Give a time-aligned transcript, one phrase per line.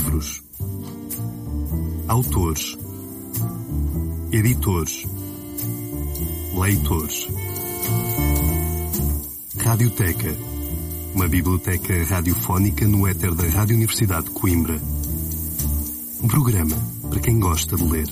[0.00, 0.42] Livros.
[2.08, 2.78] Autores.
[4.32, 5.04] Editores.
[6.58, 7.28] Leitores.
[9.58, 10.34] Radioteca.
[11.14, 14.80] Uma biblioteca radiofónica no éter da Rádio Universidade de Coimbra.
[16.22, 16.76] Um programa
[17.10, 18.08] para quem gosta de ler.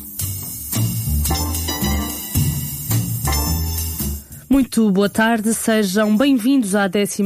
[4.51, 7.23] Muito boa tarde, sejam bem-vindos à 12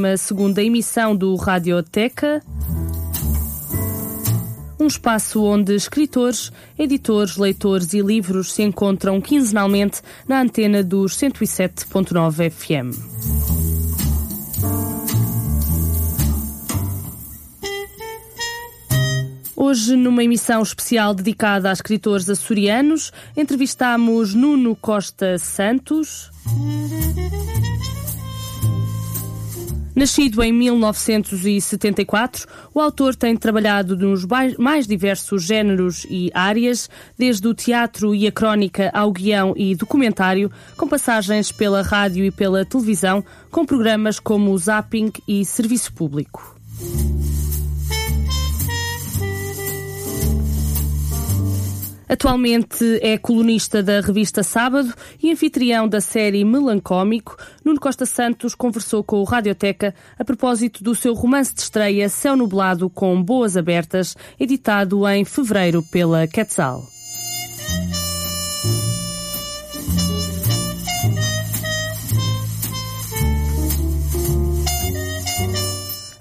[0.58, 2.40] emissão do Radioteca.
[4.82, 12.50] Um espaço onde escritores, editores, leitores e livros se encontram quinzenalmente na antena dos 107.9
[12.50, 12.98] FM.
[19.54, 26.28] Hoje, numa emissão especial dedicada a escritores açorianos, entrevistamos Nuno Costa Santos.
[30.02, 34.26] Nascido em 1974, o autor tem trabalhado nos
[34.58, 40.50] mais diversos géneros e áreas, desde o teatro e a crónica ao guião e documentário,
[40.76, 46.56] com passagens pela rádio e pela televisão, com programas como o Zapping e Serviço Público.
[52.12, 57.38] Atualmente é colunista da revista Sábado e anfitrião da série Melancómico.
[57.64, 62.36] Nuno Costa Santos conversou com o Radioteca a propósito do seu romance de estreia Céu
[62.36, 66.86] Nublado com Boas Abertas, editado em fevereiro pela Quetzal.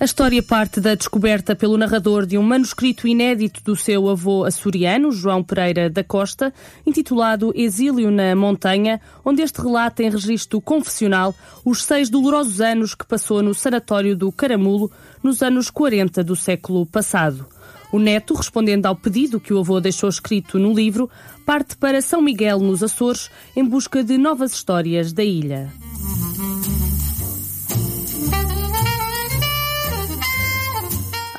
[0.01, 5.11] A história parte da descoberta pelo narrador de um manuscrito inédito do seu avô açoriano,
[5.11, 6.51] João Pereira da Costa,
[6.87, 13.05] intitulado Exílio na Montanha, onde este relata em registro confessional os seis dolorosos anos que
[13.05, 14.89] passou no sanatório do Caramulo
[15.21, 17.45] nos anos 40 do século passado.
[17.93, 21.11] O neto, respondendo ao pedido que o avô deixou escrito no livro,
[21.45, 25.71] parte para São Miguel, nos Açores, em busca de novas histórias da ilha.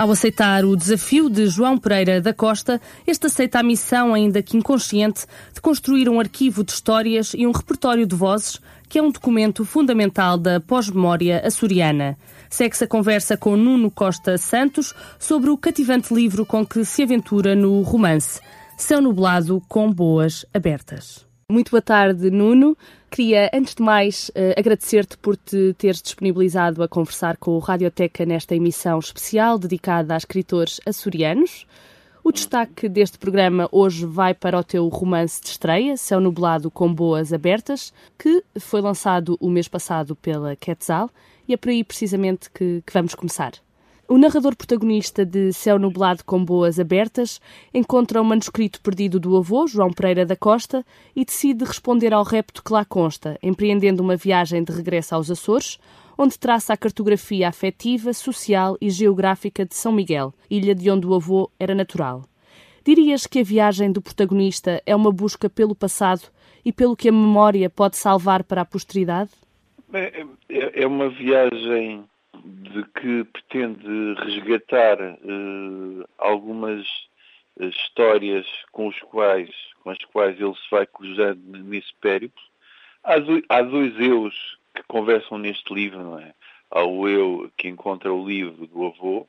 [0.03, 4.57] Ao aceitar o desafio de João Pereira da Costa, este aceita a missão, ainda que
[4.57, 9.13] inconsciente, de construir um arquivo de histórias e um repertório de vozes, que é um
[9.13, 12.19] documento fundamental da pós-memória açoriana.
[12.51, 17.55] Segue-se a conversa com Nuno Costa Santos sobre o cativante livro com que se aventura
[17.55, 18.41] no romance
[18.77, 21.32] Céu Nublado com Boas Abertas.
[21.53, 22.75] Muito boa tarde, Nuno.
[23.11, 28.25] Queria, antes de mais, uh, agradecer-te por te teres disponibilizado a conversar com o Radioteca
[28.25, 31.67] nesta emissão especial dedicada a escritores açorianos.
[32.25, 36.91] O destaque deste programa hoje vai para o teu romance de estreia, Céu Nublado com
[36.91, 41.11] Boas Abertas, que foi lançado o mês passado pela Quetzal,
[41.47, 43.53] e é por aí precisamente que, que vamos começar.
[44.09, 47.41] O narrador protagonista de Céu Nublado com Boas Abertas
[47.73, 52.63] encontra um manuscrito perdido do avô, João Pereira da Costa, e decide responder ao repto
[52.63, 55.79] que lá consta, empreendendo uma viagem de regresso aos Açores,
[56.19, 61.15] onde traça a cartografia afetiva, social e geográfica de São Miguel, ilha de onde o
[61.15, 62.25] avô era natural.
[62.85, 66.23] Dirias que a viagem do protagonista é uma busca pelo passado
[66.65, 69.31] e pelo que a memória pode salvar para a posteridade?
[69.93, 72.05] É, é, é uma viagem
[72.35, 76.87] de que pretende resgatar uh, algumas
[77.57, 79.51] uh, histórias com, os quais,
[79.83, 82.43] com as quais ele se vai cruzando nesse périplo.
[83.05, 86.35] Há, do, há dois eus que conversam neste livro, não é?
[86.71, 89.27] Há o eu que encontra o livro do avô,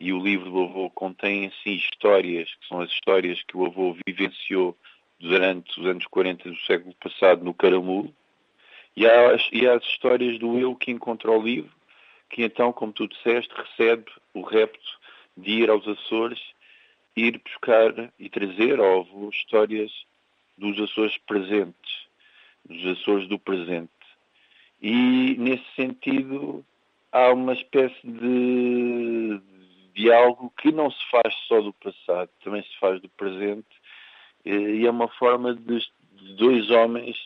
[0.00, 3.96] e o livro do avô contém, assim, histórias, que são as histórias que o avô
[4.06, 4.76] vivenciou
[5.18, 8.14] durante os anos 40 do século passado no Caramulo,
[8.96, 11.70] e há, e há as histórias do eu que encontra o livro,
[12.30, 14.98] que então, como tu disseste, recebe o repto
[15.36, 16.40] de ir aos Açores,
[17.16, 19.90] ir buscar e trazer ao avô histórias
[20.56, 22.06] dos Açores presentes,
[22.64, 23.90] dos Açores do presente.
[24.80, 26.64] E, nesse sentido,
[27.10, 29.40] há uma espécie de,
[29.94, 33.66] de algo que não se faz só do passado, também se faz do presente,
[34.44, 35.86] e é uma forma de
[36.36, 37.16] dois homens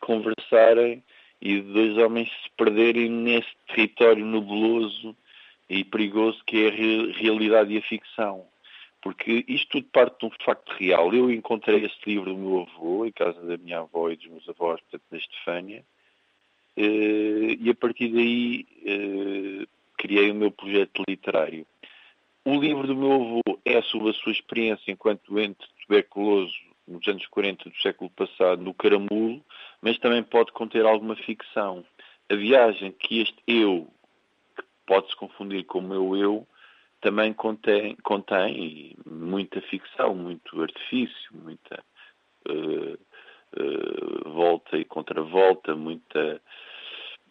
[0.00, 1.02] conversarem
[1.40, 5.16] e dois homens se perderem nesse território nebuloso
[5.68, 8.46] e perigoso que é a realidade e a ficção.
[9.02, 11.12] Porque isto tudo parte de um facto real.
[11.14, 14.48] Eu encontrei este livro do meu avô, em casa da minha avó e dos meus
[14.48, 15.84] avós, portanto, da Estefânia,
[16.76, 19.66] eh, e a partir daí eh,
[19.96, 21.66] criei o meu projeto literário.
[22.44, 26.54] O livro do meu avô é sobre a sua experiência enquanto doente tuberculoso
[26.86, 29.42] nos anos 40 do século passado no Caramulo,
[29.86, 31.84] mas também pode conter alguma ficção.
[32.28, 33.86] A viagem que este eu,
[34.56, 36.44] que pode-se confundir com o meu eu,
[37.00, 41.84] também contém, contém muita ficção, muito artifício, muita
[42.48, 46.42] uh, uh, volta e contravolta, muita,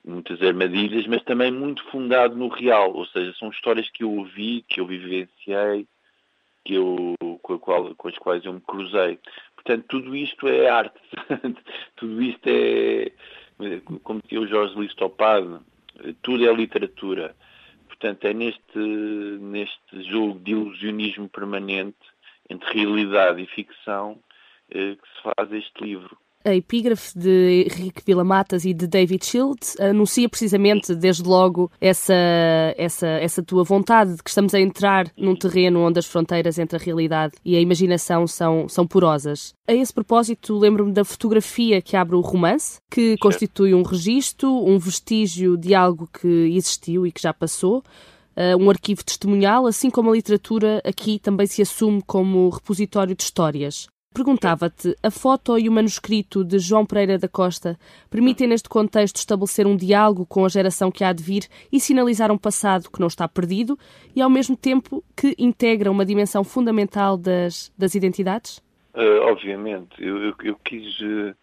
[0.06, 4.64] muitas armadilhas, mas também muito fundado no real, ou seja, são histórias que eu ouvi,
[4.70, 5.86] que eu vivenciei,
[6.64, 9.20] que eu, com, qual, com as quais eu me cruzei.
[9.66, 11.02] Portanto, tudo isto é arte,
[11.98, 13.12] tudo isto é,
[14.04, 14.94] como dizia o Jorge Luís
[16.22, 17.36] tudo é literatura.
[17.88, 21.98] Portanto, é neste, neste jogo de ilusionismo permanente
[22.48, 24.20] entre realidade e ficção
[24.70, 26.16] eh, que se faz este livro
[26.46, 32.14] a epígrafe de Henrique Villamatas e de David Shields anuncia precisamente, desde logo, essa,
[32.78, 36.78] essa, essa tua vontade de que estamos a entrar num terreno onde as fronteiras entre
[36.78, 39.54] a realidade e a imaginação são, são porosas.
[39.68, 44.78] A esse propósito, lembro-me da fotografia que abre o romance, que constitui um registro, um
[44.78, 47.84] vestígio de algo que existiu e que já passou.
[48.38, 53.24] Uh, um arquivo testemunhal, assim como a literatura aqui também se assume como repositório de
[53.24, 53.88] histórias.
[54.16, 57.78] Perguntava-te, a foto e o manuscrito de João Pereira da Costa
[58.10, 62.32] permitem, neste contexto, estabelecer um diálogo com a geração que há de vir e sinalizar
[62.32, 63.78] um passado que não está perdido
[64.16, 68.60] e, ao mesmo tempo, que integra uma dimensão fundamental das, das identidades?
[68.94, 70.02] Uh, obviamente.
[70.02, 71.36] Eu, eu, eu quis uh,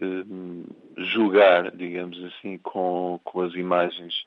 [0.00, 0.64] uh,
[0.96, 4.24] julgar, digamos assim, com, com as imagens,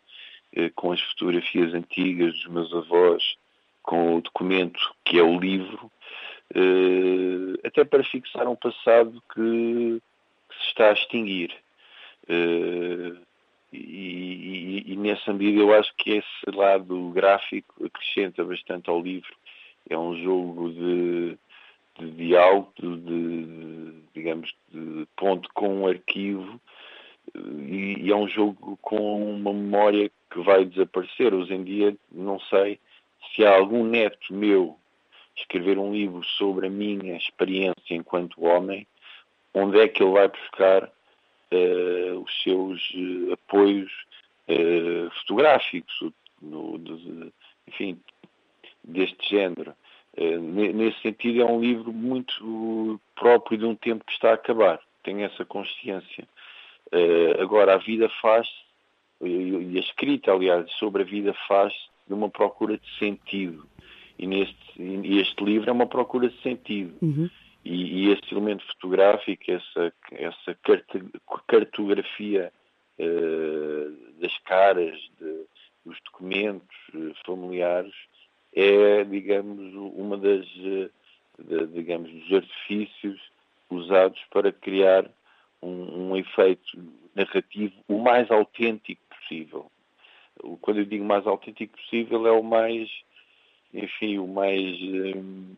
[0.76, 3.36] com as fotografias antigas dos meus avós,
[3.82, 5.92] com o documento que é o livro,
[6.56, 10.02] uh, até para fixar um passado que,
[10.50, 11.54] que se está a extinguir.
[12.24, 13.18] Uh,
[13.72, 19.36] e, e, e, nessa medida eu acho que esse lado gráfico acrescenta bastante ao livro.
[19.90, 21.38] É um jogo de,
[22.00, 26.60] de diálogo, de, de, digamos, de ponto com um arquivo
[27.36, 31.34] e, e, é um jogo com uma memória que vai desaparecer.
[31.34, 32.80] Hoje em dia não sei
[33.34, 34.78] se há algum neto meu
[35.40, 38.88] escrever um livro sobre a minha experiência enquanto homem,
[39.54, 43.92] onde é que ele vai buscar uh, os seus uh, apoios
[44.48, 47.34] uh, fotográficos, no, de,
[47.68, 48.00] enfim,
[48.84, 49.74] deste género.
[50.18, 54.80] nesse sentido, é um livro muito próprio de um tempo que está a acabar.
[55.04, 56.28] Tenho essa consciência.
[57.42, 58.48] agora, a vida faz
[59.22, 61.74] e a escrita, aliás, sobre a vida faz
[62.08, 63.68] de uma procura de sentido
[64.20, 66.94] e, neste, e este livro é uma procura de sentido.
[67.02, 67.30] Uhum.
[67.64, 70.58] E, e este elemento fotográfico, essa, essa
[71.48, 72.52] cartografia
[73.00, 75.46] uh, das caras, de,
[75.86, 77.94] dos documentos uh, familiares,
[78.54, 80.92] é, digamos, uma das, uh,
[81.40, 83.22] de, digamos, dos artifícios
[83.70, 85.10] usados para criar
[85.62, 86.78] um, um efeito
[87.16, 89.72] narrativo o mais autêntico possível.
[90.62, 92.90] Quando eu digo mais autêntico possível, é o mais
[93.74, 94.78] enfim, o mais.
[95.16, 95.56] Hum,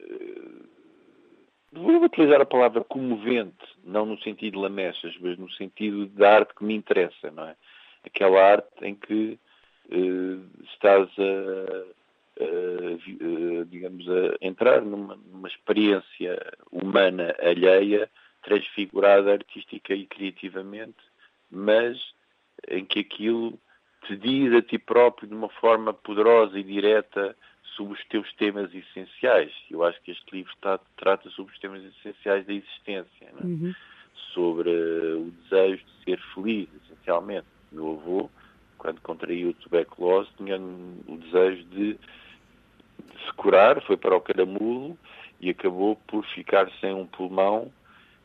[0.00, 0.64] eh,
[1.72, 6.54] vou utilizar a palavra comovente, não no sentido de lamechas, mas no sentido da arte
[6.54, 7.56] que me interessa, não é?
[8.04, 9.38] Aquela arte em que
[9.90, 16.38] uh, estás a, a, a, digamos, a entrar numa, numa experiência
[16.70, 18.10] humana alheia,
[18.42, 21.02] transfigurada artística e criativamente,
[21.50, 21.98] mas
[22.68, 23.58] em que aquilo
[24.06, 27.36] te diz a ti próprio de uma forma poderosa e direta
[27.76, 29.52] sobre os teus temas essenciais.
[29.70, 33.44] Eu acho que este livro está, trata sobre os temas essenciais da existência, é?
[33.44, 33.74] uhum.
[34.32, 37.46] sobre uh, o desejo de ser feliz, essencialmente.
[37.72, 38.30] Meu avô,
[38.78, 44.96] quando contraiu tuberculose, tinha o desejo de, de se curar, foi para o caramulo
[45.40, 47.72] e acabou por ficar sem um pulmão.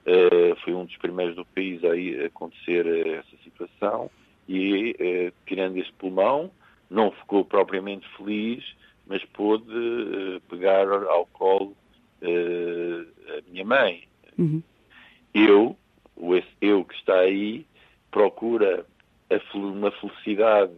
[0.06, 4.12] Uh, foi um dos primeiros do país a acontecer uh, essa situação
[4.50, 6.50] e, eh, tirando esse pulmão,
[6.90, 8.76] não ficou propriamente feliz,
[9.06, 11.78] mas pôde eh, pegar ao colo
[12.20, 13.06] eh,
[13.38, 14.04] a minha mãe.
[14.40, 14.64] Uhum.
[15.36, 15.78] Eu,
[16.16, 17.64] o esse eu que está aí,
[18.10, 18.84] procura
[19.30, 20.74] a, uma felicidade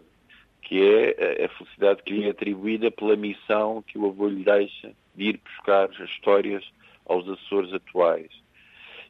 [0.61, 4.91] que é a felicidade que lhe é atribuída pela missão que o avô lhe deixa
[5.15, 6.63] de ir buscar as histórias
[7.05, 8.31] aos Açores atuais.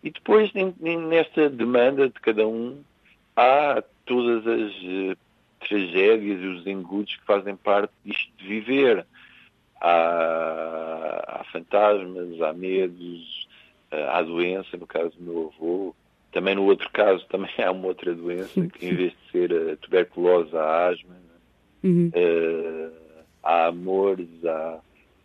[0.03, 2.83] E depois, nesta demanda de cada um,
[3.35, 5.17] há todas as uh,
[5.61, 9.05] tragédias e os engudos que fazem parte disto de viver.
[9.79, 13.47] Há, há fantasmas, há medos,
[13.89, 15.95] uh, há doença, no caso do meu avô.
[16.33, 19.77] Também no outro caso também há uma outra doença, que em vez de ser a
[19.77, 21.15] tuberculose, há asma.
[21.81, 22.11] Uhum.
[22.13, 22.91] Uh,
[23.41, 24.79] há amores, há,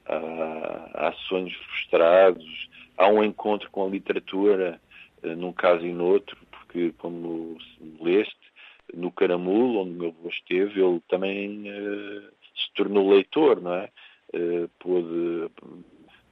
[0.07, 4.81] há, há sonhos frustrados, há um encontro com a literatura,
[5.23, 7.59] num caso e noutro, porque, como
[8.00, 8.47] leste,
[8.95, 12.23] no Caramulo, onde meu avô esteve, ele também uh,
[12.55, 13.90] se tornou leitor, não é?
[14.35, 15.50] Uh, pôde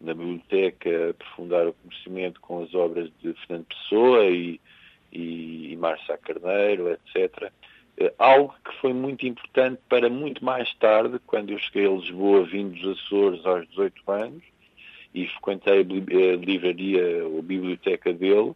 [0.01, 4.61] na biblioteca aprofundar o conhecimento com as obras de Fernando Pessoa e,
[5.13, 5.79] e, e
[6.23, 7.51] Carneiro, etc.
[8.01, 12.45] Uh, algo que foi muito importante para muito mais tarde, quando eu cheguei a Lisboa,
[12.45, 14.43] vindo dos Açores aos 18 anos,
[15.15, 18.53] e frequentei a livraria ou biblioteca dele,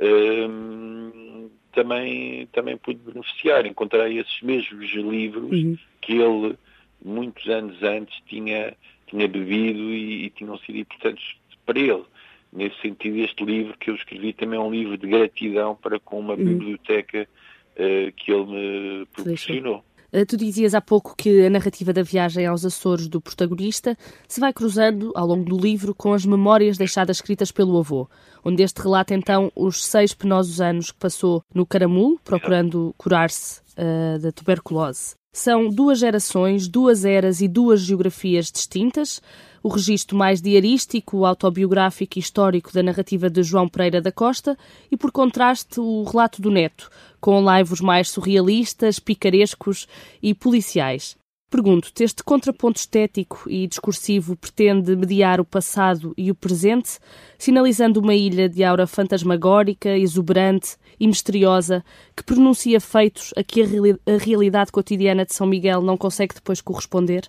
[0.00, 1.29] um,
[1.72, 3.66] também, também pude beneficiar.
[3.66, 5.76] Encontrei esses mesmos livros uhum.
[6.00, 6.56] que ele,
[7.04, 8.74] muitos anos antes, tinha,
[9.06, 12.04] tinha bebido e, e tinham sido importantes para ele.
[12.52, 16.18] Nesse sentido, este livro que eu escrevi também é um livro de gratidão para com
[16.18, 16.44] uma uhum.
[16.44, 17.28] biblioteca
[17.76, 19.84] uh, que ele me proporcionou.
[20.12, 24.40] Eh, tu dizias há pouco que a narrativa da viagem aos Açores do protagonista se
[24.40, 28.08] vai cruzando ao longo do livro com as memórias deixadas escritas pelo avô,
[28.44, 34.18] onde este relata então os seis penosos anos que passou no Caramulo, procurando curar-se uh,
[34.18, 35.19] da tuberculose.
[35.32, 39.22] São duas gerações, duas eras e duas geografias distintas.
[39.62, 44.58] O registro mais diarístico, autobiográfico e histórico da narrativa de João Pereira da Costa
[44.90, 49.86] e, por contraste, o relato do neto, com laivos mais surrealistas, picarescos
[50.20, 51.16] e policiais.
[51.50, 56.98] Pergunto-te, este contraponto estético e discursivo pretende mediar o passado e o presente,
[57.36, 61.82] sinalizando uma ilha de aura fantasmagórica, exuberante e misteriosa,
[62.14, 67.22] que pronuncia feitos a que a, realidade cotidiana de São Miguel não consegue depois corresponder?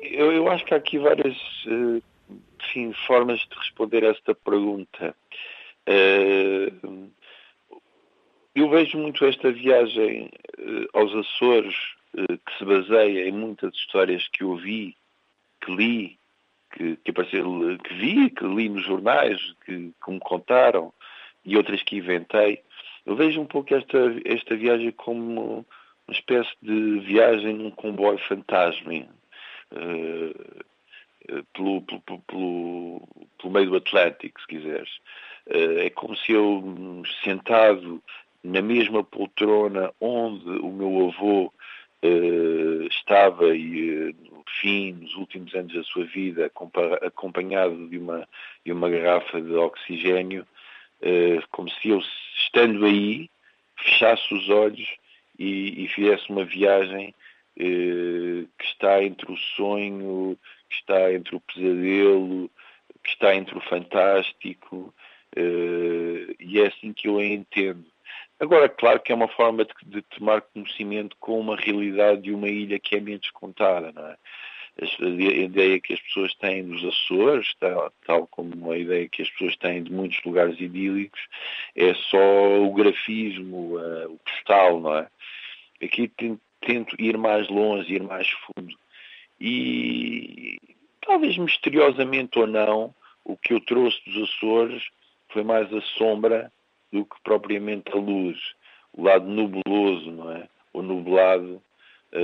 [0.00, 1.36] Eu, eu acho que há aqui várias
[1.66, 2.02] uh,
[2.60, 5.14] enfim, formas de responder a esta pergunta.
[5.88, 7.10] Uh,
[8.54, 11.74] eu vejo muito esta viagem uh, aos Açores
[12.16, 14.96] eh, que se baseia em muitas histórias que ouvi,
[15.60, 16.18] que li,
[16.72, 20.92] que, que, apareceu, que vi, que li nos jornais, que, que me contaram
[21.44, 22.60] e outras que inventei.
[23.04, 25.66] Eu vejo um pouco esta, esta viagem como
[26.06, 28.92] uma espécie de viagem num comboio fantasma
[29.72, 30.64] uh,
[31.52, 33.08] pelo, pelo, pelo,
[33.38, 34.90] pelo, meio do Atlântico, se quiseres.
[35.46, 38.02] Uh, é como se eu, sentado
[38.42, 41.52] na mesma poltrona onde o meu avô
[42.02, 46.50] uh, estava e no fim, nos últimos anos da sua vida,
[47.02, 48.28] acompanhado de uma,
[48.64, 50.46] de uma garrafa de oxigênio,
[51.50, 52.02] como se eu,
[52.36, 53.28] estando aí,
[53.76, 54.88] fechasse os olhos
[55.38, 57.14] e, e fizesse uma viagem
[57.56, 60.36] que está entre o sonho,
[60.68, 62.50] que está entre o pesadelo,
[63.02, 64.92] que está entre o fantástico,
[65.36, 67.84] e é assim que eu a entendo.
[68.40, 72.48] Agora, claro que é uma forma de, de, tomar conhecimento com uma realidade de uma
[72.48, 74.16] ilha que é menos contada, não é?
[74.80, 79.30] A ideia que as pessoas têm dos Açores, tal, tal como a ideia que as
[79.30, 81.20] pessoas têm de muitos lugares idílicos,
[81.76, 85.08] é só o grafismo, uh, o postal, não é?
[85.80, 86.10] Aqui
[86.60, 88.76] tento ir mais longe, ir mais fundo.
[89.40, 90.58] E
[91.00, 94.82] talvez misteriosamente ou não, o que eu trouxe dos Açores
[95.28, 96.52] foi mais a sombra
[96.92, 98.38] do que propriamente a luz,
[98.92, 100.48] o lado nubuloso, não é?
[100.72, 101.62] Ou nublado,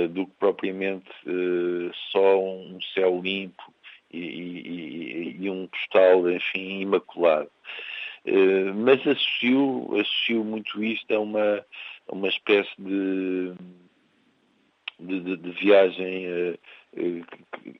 [0.07, 3.73] do que propriamente uh, só um céu limpo
[4.09, 7.51] e, e, e, um postal, enfim, imaculado.
[8.25, 11.65] Uh, mas associo, associo muito isto a uma,
[12.07, 13.53] a uma espécie de,
[14.99, 16.25] de, de, viagem
[16.95, 17.25] em,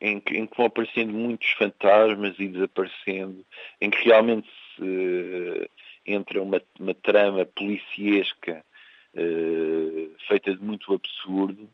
[0.01, 3.45] em, que vão aparecendo muitos fantasmas e desaparecendo,
[3.79, 5.69] em que realmente se,
[6.05, 8.65] entra uma, uma trama policiesca
[10.27, 11.69] feita de muito absurdo,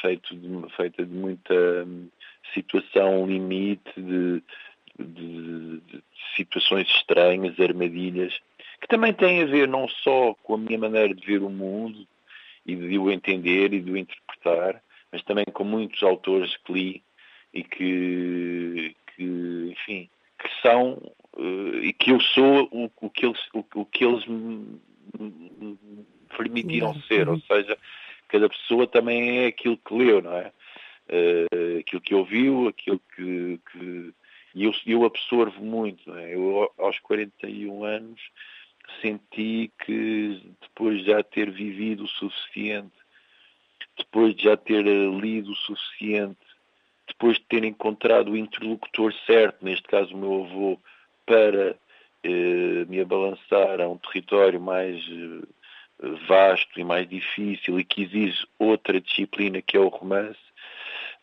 [0.00, 2.08] feito de, feita de muita um,
[2.54, 4.42] situação limite, de,
[4.98, 6.02] de, de,
[6.36, 8.38] situações estranhas, armadilhas,
[8.80, 12.06] que também têm a ver não só com a minha maneira de ver o mundo
[12.66, 17.02] e de o entender e de o interpretar, mas também com muitos autores que li
[17.52, 20.08] e que, que enfim,
[20.38, 20.94] que são
[21.34, 24.80] uh, e que eu sou o, o que eles, o, o, que eles me
[26.36, 27.76] permitiram ser, ou seja,
[28.32, 30.50] cada pessoa também é aquilo que leu, não é?
[31.08, 34.14] Uh, aquilo que ouviu, aquilo que, que
[34.54, 36.34] e eu, eu absorvo muito, não é?
[36.34, 38.20] Eu aos 41 anos
[39.02, 42.96] senti que depois de já ter vivido o suficiente,
[43.98, 46.38] depois de já ter lido o suficiente,
[47.06, 50.80] depois de ter encontrado o interlocutor certo, neste caso o meu avô,
[51.26, 51.76] para
[52.24, 55.46] eh, me abalançar a um território mais eh,
[56.26, 60.38] vasto e mais difícil e que exige outra disciplina que é o romance,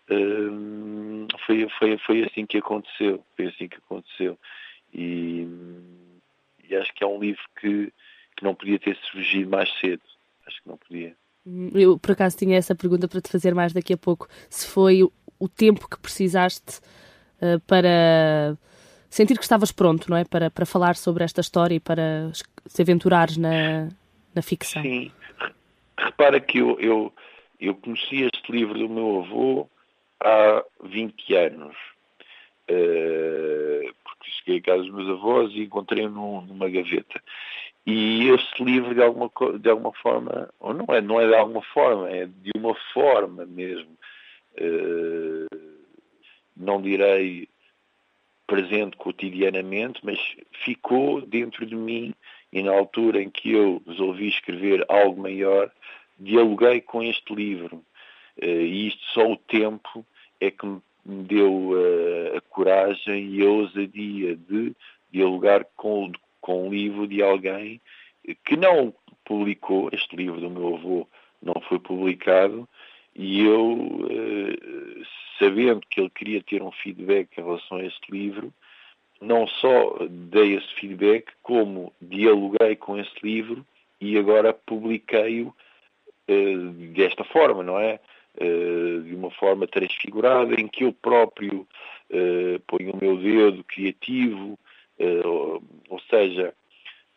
[0.09, 3.23] eh, foi, foi, foi assim que aconteceu.
[3.35, 4.37] Foi assim que aconteceu.
[4.93, 5.47] E,
[6.67, 7.93] e acho que é um livro que,
[8.35, 10.01] que não podia ter surgido mais cedo.
[10.47, 11.15] acho que não podia.
[11.45, 14.27] Hum, eu, por acaso, tinha essa pergunta para te fazer mais daqui a pouco.
[14.49, 16.79] Se foi o, o tempo que precisaste
[17.41, 18.57] uh, para
[19.09, 20.23] sentir que estavas pronto, não é?
[20.23, 22.31] Para, para falar sobre esta história e para
[22.65, 23.89] se aventurares na,
[24.35, 24.81] na ficção.
[24.81, 25.11] Sim.
[25.97, 27.13] Repara que eu, eu,
[27.59, 29.69] eu conheci este livro do meu avô
[30.19, 31.75] há 20 anos.
[32.69, 37.21] Uh, porque cheguei a casa dos meus avós e encontrei-o numa gaveta.
[37.85, 41.61] E este livro, de alguma, de alguma forma, ou não é, não é de alguma
[41.63, 43.97] forma, é de uma forma mesmo,
[44.61, 45.57] uh,
[46.55, 47.49] não direi
[48.45, 50.19] presente cotidianamente, mas
[50.63, 52.13] ficou dentro de mim
[52.51, 55.71] e na altura em que eu resolvi escrever algo maior,
[56.17, 57.83] dialoguei com este livro.
[58.41, 60.05] Uh, e isto só o tempo
[60.39, 64.73] é que me deu uh, a coragem e a ousadia de
[65.11, 67.81] dialogar com, com um livro de alguém
[68.45, 68.93] que não
[69.25, 71.07] publicou, este livro do meu avô
[71.41, 72.67] não foi publicado,
[73.15, 75.05] e eu, uh,
[75.37, 78.53] sabendo que ele queria ter um feedback em relação a este livro,
[79.21, 83.65] não só dei esse feedback, como dialoguei com esse livro
[83.99, 85.47] e agora publiquei-o
[86.29, 87.99] uh, desta forma, não é?
[88.39, 91.67] Uh, de uma forma transfigurada, em que eu próprio
[92.09, 94.57] uh, ponho o meu dedo criativo,
[95.89, 96.53] ou seja,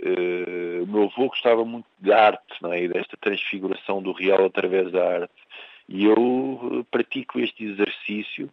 [0.00, 2.84] o meu avô gostava muito de arte, não é?
[2.84, 5.34] E desta transfiguração do real através da arte.
[5.88, 8.48] E eu pratico este exercício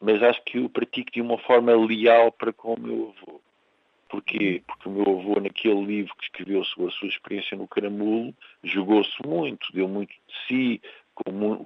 [0.00, 3.40] mas acho que o pratico de uma forma leal para com o meu avô.
[4.08, 4.62] Porquê?
[4.66, 9.14] Porque o meu avô, naquele livro que escreveu sobre a sua experiência no caramulo, jogou-se
[9.24, 10.80] muito, deu muito de si,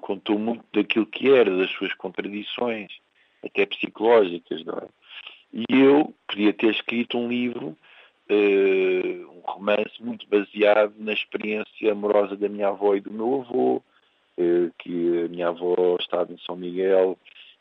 [0.01, 2.91] contou muito daquilo que era, das suas contradições,
[3.43, 4.89] até psicológicas, não é?
[5.53, 7.77] E eu podia ter escrito um livro,
[8.29, 13.77] uh, um romance muito baseado na experiência amorosa da minha avó e do meu avô,
[13.77, 17.17] uh, que a minha avó estava em São Miguel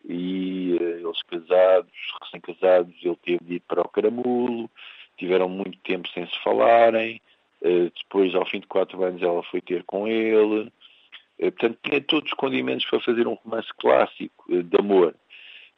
[0.06, 4.70] e uh, eles casados, recém-casados, ele teve de ir para o Caramulo,
[5.18, 7.22] tiveram muito tempo sem se falarem,
[7.62, 12.02] uh, depois, ao fim de quatro anos, ela foi ter com ele, uh, portanto, tinha
[12.02, 15.16] todos os condimentos para fazer um romance clássico de amor,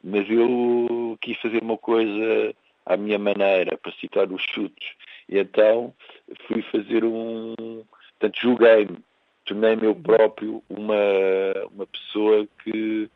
[0.02, 4.86] mas eu quis fazer uma coisa à minha maneira, para citar os chutos,
[5.28, 5.92] e então
[6.46, 7.54] fui fazer um,
[8.18, 8.98] portanto, julguei-me,
[9.44, 10.94] tornei-me eu próprio uma,
[11.72, 13.08] uma pessoa que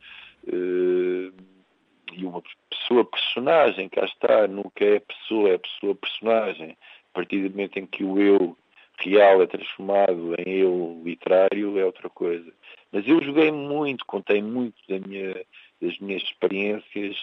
[0.47, 6.77] e uma pessoa personagem, cá está, nunca é pessoa, é pessoa personagem.
[7.13, 8.57] A partir do momento em que o eu
[8.99, 12.53] real é transformado em eu literário, é outra coisa.
[12.93, 15.35] Mas eu joguei muito, contei muito da minha,
[15.81, 17.17] das minhas experiências,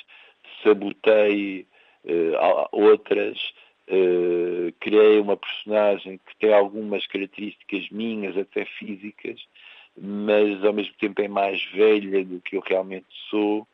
[0.64, 1.68] sabotei
[2.06, 3.38] uh, outras,
[3.90, 9.40] uh, criei uma personagem que tem algumas características minhas, até físicas,
[10.00, 13.68] mas ao mesmo tempo é mais velha do que eu realmente sou.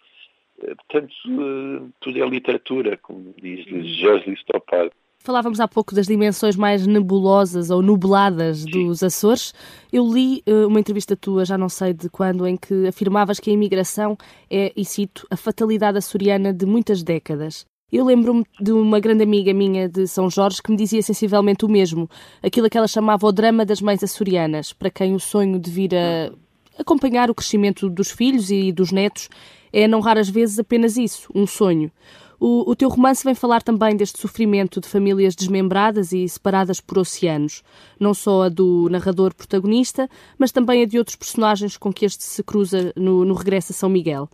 [0.62, 3.84] Eh, portanto, eh, tudo é literatura, como diz uhum.
[3.84, 4.92] Jorge Listopado.
[5.20, 8.72] Falávamos há pouco das dimensões mais nebulosas ou nubladas Sim.
[8.72, 9.54] dos Açores.
[9.92, 13.50] Eu li uh, uma entrevista tua, já não sei de quando, em que afirmavas que
[13.50, 14.18] a imigração
[14.50, 17.66] é, e cito, a fatalidade açoriana de muitas décadas.
[17.94, 21.70] Eu lembro-me de uma grande amiga minha de São Jorge que me dizia sensivelmente o
[21.70, 22.10] mesmo,
[22.42, 25.94] aquilo que ela chamava o drama das mães açorianas, para quem o sonho de vir
[25.94, 26.32] a
[26.76, 29.30] acompanhar o crescimento dos filhos e dos netos
[29.72, 31.92] é, não raras vezes, apenas isso, um sonho.
[32.40, 36.98] O, o, teu romance vem falar também deste sofrimento de famílias desmembradas e separadas por
[36.98, 37.62] oceanos,
[38.00, 42.24] não só a do narrador protagonista, mas também a de outros personagens com que este
[42.24, 44.28] se cruza no, no regresso a São Miguel.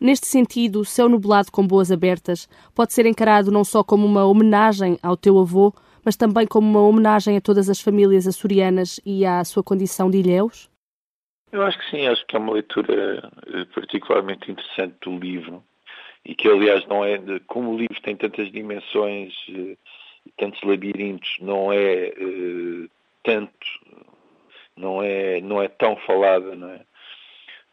[0.00, 4.24] Neste sentido, o céu nublado com boas abertas pode ser encarado não só como uma
[4.24, 5.72] homenagem ao teu avô,
[6.04, 10.18] mas também como uma homenagem a todas as famílias açorianas e à sua condição de
[10.18, 10.68] ilhéus?
[11.50, 15.62] Eu acho que sim, acho que é uma leitura eh, particularmente interessante do livro
[16.24, 17.18] e que, aliás, não é.
[17.46, 22.90] Como o livro tem tantas dimensões e eh, tantos labirintos, não é uh,
[23.22, 23.66] tanto,
[24.76, 26.80] não é, não é tão falada, não é?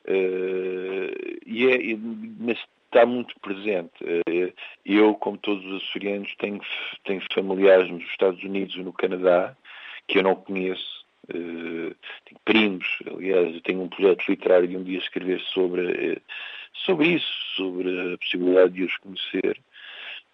[0.08, 1.98] Uh, e é,
[2.40, 3.92] mas está muito presente.
[4.04, 4.54] Uh,
[4.86, 6.60] eu, como todos os açorianos, tenho,
[7.06, 9.56] tenho familiares nos Estados Unidos e no Canadá
[10.08, 11.02] que eu não conheço.
[11.30, 16.22] Uh, tenho primos, aliás, eu tenho um projeto literário de um dia escrever sobre,
[16.86, 19.60] sobre isso, sobre a possibilidade de os conhecer.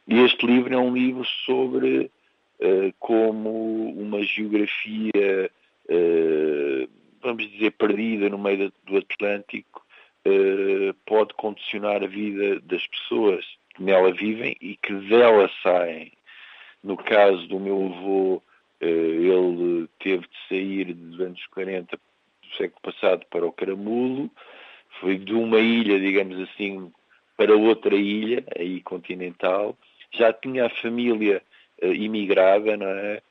[0.08, 2.10] E este livro é um livro sobre
[2.98, 5.52] como uma geografia
[7.28, 9.86] vamos dizer, perdida no meio do Atlântico,
[10.26, 16.12] uh, pode condicionar a vida das pessoas que nela vivem e que dela saem.
[16.84, 18.42] No caso do meu avô,
[18.80, 24.30] ele teve de sair dos anos 40 do século passado para o Caramulo,
[25.02, 26.92] foi de uma ilha, digamos assim,
[27.36, 29.78] para outra ilha, aí continental,
[30.12, 31.42] já tinha a família
[31.82, 33.22] uh, imigrada, não é?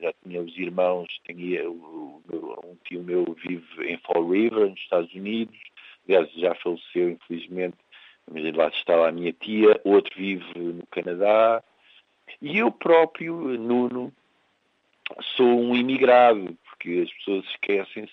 [0.00, 2.22] Já tinha os irmãos, tinha o,
[2.64, 5.56] um tio meu vive em Fall River, nos Estados Unidos,
[6.06, 7.76] aliás já faleceu infelizmente,
[8.30, 11.62] mas lá está lá a minha tia, outro vive no Canadá,
[12.42, 14.12] e eu próprio, Nuno,
[15.36, 18.12] sou um imigrado, porque as pessoas esquecem-se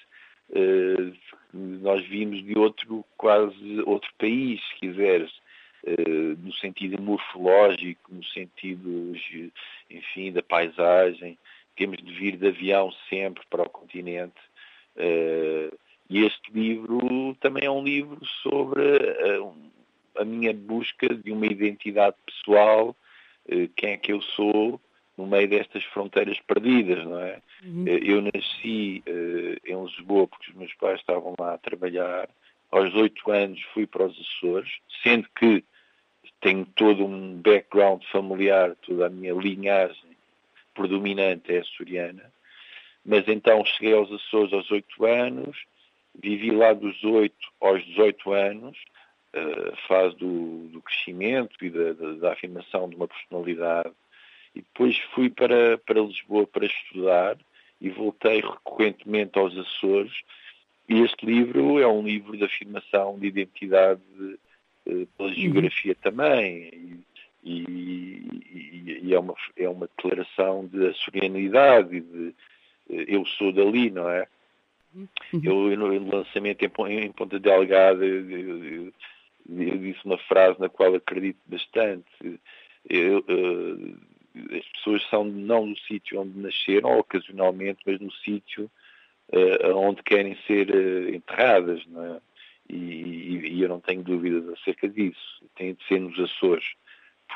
[0.49, 1.13] uh,
[1.53, 5.31] nós vimos de outro, quase outro país, se quiseres,
[5.83, 9.13] uh, no sentido morfológico, no sentido,
[9.89, 11.37] enfim, da paisagem.
[11.75, 14.39] Temos de vir de avião sempre para o continente.
[14.95, 15.75] Uh,
[16.09, 18.81] e este livro também é um livro sobre
[20.15, 22.95] a, a minha busca de uma identidade pessoal,
[23.75, 24.79] quem é que eu sou,
[25.17, 27.41] no meio destas fronteiras perdidas, não é?
[27.63, 27.85] Uhum.
[27.87, 29.03] Eh, eu nasci
[29.65, 32.29] em Lisboa porque os meus pais estavam lá a trabalhar.
[32.71, 34.71] Aos oito anos fui para os Açores,
[35.03, 35.63] sendo que
[36.41, 40.12] tenho todo um background familiar, toda a minha linhagem
[40.73, 42.31] predominante é açoriana.
[43.05, 45.57] Mas então cheguei aos Açores aos oito anos,
[46.15, 48.77] vivi lá dos oito aos 18 anos,
[49.35, 53.93] uh, fase do, do crescimento e da, da, da afirmação de uma personalidade
[54.55, 57.37] e depois fui para, para Lisboa para estudar
[57.81, 60.13] e voltei recorrentemente aos Açores.
[60.87, 64.01] E este livro é um livro de afirmação de identidade
[64.85, 65.35] eh, pela uhum.
[65.35, 67.03] geografia também.
[67.43, 72.33] E, e, é, uma, é uma declaração de açorianidade, de
[72.89, 74.27] eh, eu sou dali, não é?
[74.95, 75.07] Uhum.
[75.43, 78.93] Eu, no lançamento em, Ponta Delgada, eu, eu,
[79.49, 82.05] eu, disse uma frase na qual acredito bastante.
[82.89, 83.97] Eu, eu,
[84.57, 88.69] as pessoas são não no sítio onde nasceram, ocasionalmente, mas no sítio
[89.31, 92.21] uh, onde querem ser uh, enterradas, é?
[92.69, 95.43] e, e, e, eu não tenho dúvidas acerca disso.
[95.55, 96.73] Tem de ser nos Açores,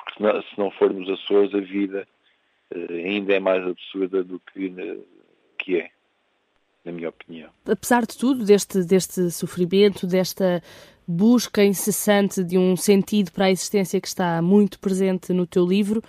[0.08, 2.08] porque se não, se não for nos Açores, a vida
[2.74, 4.74] uh, ainda é mais absurda do que,
[5.60, 5.89] que é,
[6.86, 7.50] na minha opinião.
[7.70, 10.62] Apesar de tudo, deste, deste sofrimento, desta
[11.06, 16.02] busca incessante de um sentido para a existência que está muito presente no teu livro,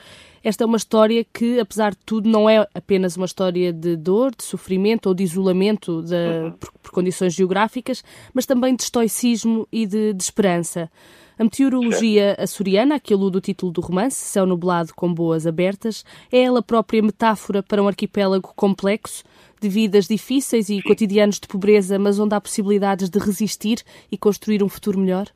[0.43, 4.35] esta é uma história que, apesar de tudo, não é apenas uma história de dor,
[4.35, 6.53] de sofrimento ou de isolamento de, uhum.
[6.53, 10.91] por, por, condições geográficas, mas também de estoicismo e de, de esperança.
[11.39, 16.41] A meteorologia açoriana, que alude o título do romance, Céu Nublado com Boas Abertas, é
[16.41, 19.23] ela própria metáfora para um arquipélago complexo,
[19.61, 24.65] de vidas difíceis e cotidianos de pobreza, mas onde há possibilidades de resistir e construir
[24.65, 25.27] um futuro melhor?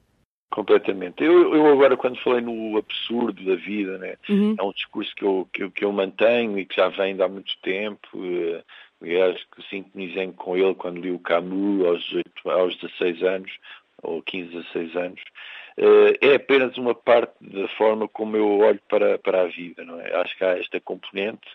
[0.50, 1.22] Completamente.
[1.22, 4.56] Eu, eu, agora, quando falei no absurdo da vida, né, uhum.
[4.58, 7.28] é um discurso que eu, que, que, eu mantenho e que já vem de há
[7.28, 8.08] muito tempo.
[8.16, 8.60] Uh,
[9.00, 13.52] aliás, que sintonizei com ele quando li o Camus aos, 18, aos 16 anos,
[14.02, 15.20] ou 15, 16 anos.
[15.78, 19.85] Uh, é apenas uma parte da forma como eu olho para, para a vida.
[19.85, 20.14] Não é?
[20.16, 21.48] Acho que há esta componente,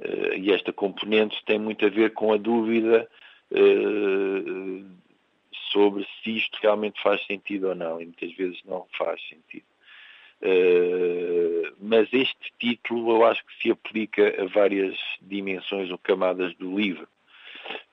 [0.00, 3.08] uh, e esta componente tem muito a ver com a dúvida
[5.70, 9.64] sobre se isto realmente faz sentido ou não, e muitas vezes não faz sentido.
[11.80, 17.06] Mas este título eu acho que se aplica a várias dimensões ou camadas do livro.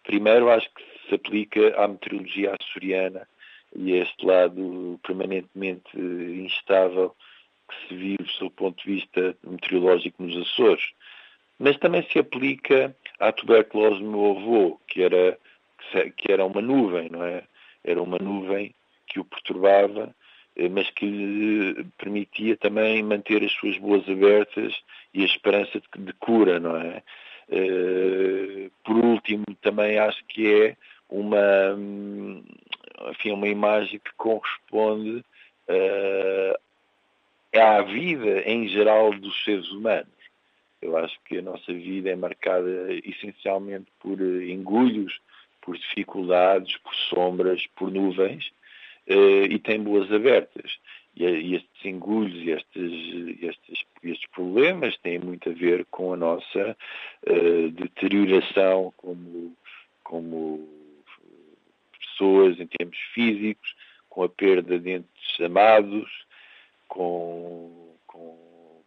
[0.03, 3.27] Primeiro, acho que se aplica à meteorologia açoriana
[3.75, 7.15] e a este lado permanentemente instável
[7.69, 10.83] que se vive sob o ponto de vista meteorológico nos Açores.
[11.57, 15.37] Mas também se aplica à tuberculose do meu avô, que era,
[16.17, 17.43] que era uma nuvem, não é?
[17.83, 18.73] era uma nuvem
[19.07, 20.15] que o perturbava,
[20.55, 24.73] eh, mas que lhe permitia também manter as suas boas abertas
[25.13, 27.03] e a esperança de, de cura, não é?
[27.49, 30.77] Eh, por último, também acho que é
[31.11, 31.77] uma,
[33.11, 35.23] enfim, uma imagem que corresponde
[35.67, 40.07] uh, à vida em geral dos seres humanos.
[40.81, 42.69] Eu acho que a nossa vida é marcada
[43.05, 45.19] essencialmente por engulhos,
[45.61, 48.47] por dificuldades, por sombras, por nuvens,
[49.07, 50.79] uh, e tem boas abertas.
[51.13, 56.17] E, e estes engulhos e estes, estes, estes, problemas têm muito a ver com a
[56.17, 56.77] nossa
[57.27, 59.53] uh, deterioração como,
[60.03, 60.80] como
[62.21, 63.75] pessoas em termos físicos,
[64.07, 66.09] com a perda de entes amados,
[66.87, 68.37] com, com,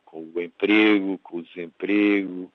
[0.05, 2.53] com o emprego, com o desemprego,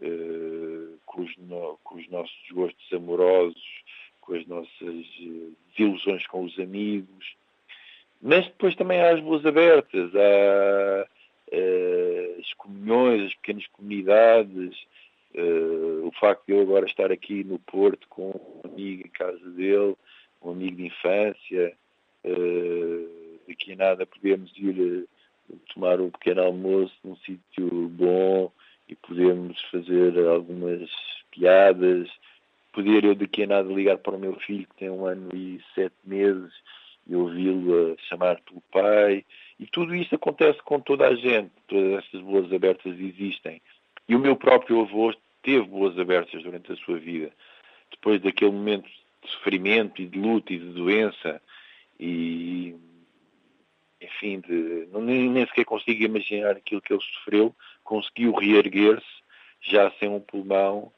[0.00, 3.82] uh, com, os no, com, os nossos gostos amorosos,
[4.20, 7.34] com as nossas uh, desilusões com os amigos.
[8.22, 11.06] Mas depois também há as boas abertas, há
[11.52, 14.76] uh, as comunhões, as pequenas comunidades,
[15.34, 19.50] uh, o facto de eu agora estar aqui no Porto com um amigo em casa
[19.50, 19.96] dele,
[20.42, 21.76] um amigo de infância,
[22.24, 25.08] uh, daqui a nada podemos ir
[25.72, 28.52] tomar um pequeno almoço num sítio bom
[28.88, 30.90] e podemos fazer algumas
[31.30, 32.08] piadas,
[32.72, 35.60] poder eu daqui a nada ligar para o meu filho que tem um ano e
[35.74, 36.52] sete meses
[37.06, 39.24] e ouvi-lo chamar pelo pai.
[39.58, 43.60] E tudo isso acontece com toda a gente, todas essas boas abertas existem.
[44.08, 47.30] E o meu próprio avô teve boas abertas durante a sua vida.
[47.90, 48.88] Depois daquele momento
[49.22, 51.40] de sofrimento e de luta e de doença
[51.98, 52.74] e
[54.00, 57.54] enfim, de, nem, nem sequer consigo imaginar aquilo que ele sofreu,
[57.84, 59.20] conseguiu reerguer-se
[59.60, 60.90] já sem um pulmão,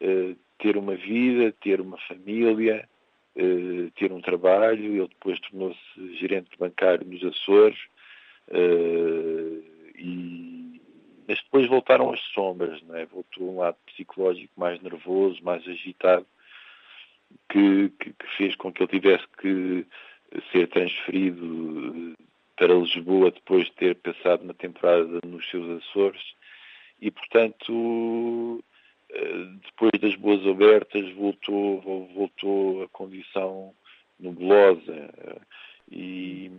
[0.00, 2.88] eh, ter uma vida, ter uma família,
[3.36, 4.96] eh, ter um trabalho.
[4.96, 7.78] Ele depois tornou-se gerente bancário nos Açores.
[8.48, 9.62] Eh,
[9.96, 10.80] e,
[11.28, 13.04] mas depois voltaram as sombras, não é?
[13.06, 16.26] voltou um lado psicológico mais nervoso, mais agitado,
[17.48, 19.86] que, que, que fez com que ele tivesse que
[20.52, 22.16] ser transferido
[22.56, 26.22] para Lisboa depois de ter passado uma temporada nos seus Açores
[27.00, 28.62] e, portanto,
[29.10, 31.80] eh, depois das boas abertas voltou,
[32.14, 33.72] voltou a condição
[34.18, 35.10] nebulosa
[35.90, 36.50] e,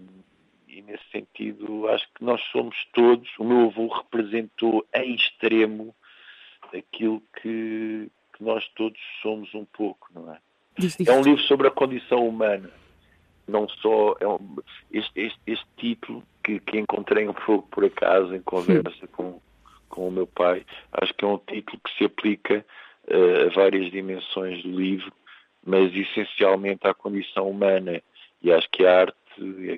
[0.67, 5.93] e, nesse sentido acho que nós somos todos, o meu avô representou em extremo
[6.73, 10.39] aquilo que, que nós todos somos um pouco, não é?
[11.08, 12.70] É um livro sobre a condição humana
[13.50, 14.39] não só é um,
[14.92, 19.42] este, este, este, título que, que, encontrei um pouco por acaso em conversa com,
[19.89, 22.65] com o meu pai, acho que é um título que se aplica
[23.08, 25.12] uh, a várias dimensões do livro,
[25.65, 28.02] mas essencialmente à condição humana.
[28.42, 29.18] E acho que a arte,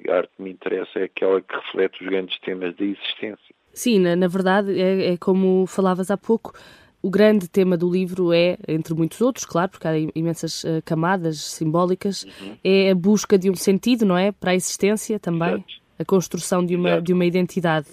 [0.07, 3.55] a arte que me interessa é aquela que reflete os grandes temas da existência.
[3.73, 6.53] Sim, na, na verdade, é, é como falavas há pouco,
[7.01, 11.39] o grande tema do livro é, entre muitos outros, claro, porque há imensas uh, camadas
[11.39, 12.55] simbólicas, uhum.
[12.63, 14.31] é a busca de um sentido, não é?
[14.31, 15.65] Para a existência também, Exato.
[15.97, 17.87] a construção de uma, de uma identidade.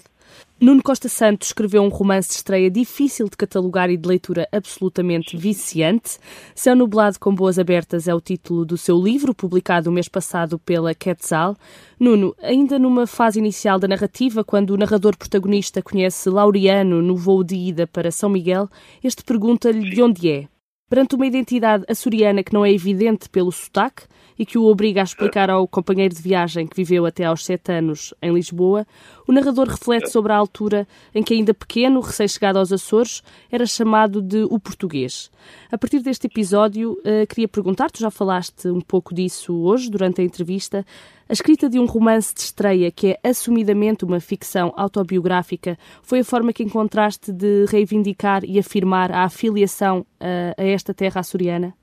[0.61, 5.37] Nuno Costa Santos escreveu um romance de estreia difícil de catalogar e de leitura absolutamente
[5.37, 6.19] viciante.
[6.53, 10.59] Céu Nublado com Boas Abertas é o título do seu livro, publicado o mês passado
[10.59, 11.57] pela Quetzal.
[11.99, 17.45] Nuno, ainda numa fase inicial da narrativa, quando o narrador protagonista conhece Laureano no voo
[17.45, 18.69] de ida para São Miguel,
[19.03, 20.49] este pergunta-lhe de onde é.
[20.91, 25.05] Perante uma identidade açoriana que não é evidente pelo sotaque e que o obriga a
[25.05, 28.87] explicar ao companheiro de viagem que viveu até aos sete anos em Lisboa,
[29.27, 34.23] o narrador reflete sobre a altura em que, ainda pequeno, recém-chegado aos Açores, era chamado
[34.23, 35.31] de o português.
[35.71, 40.21] A partir deste episódio, uh, queria perguntar, tu já falaste um pouco disso hoje, durante
[40.21, 40.85] a entrevista,
[41.29, 46.25] a escrita de um romance de estreia que é assumidamente uma ficção autobiográfica foi a
[46.25, 51.75] forma que encontraste de reivindicar e afirmar a afiliação a, a esta terra açoriana?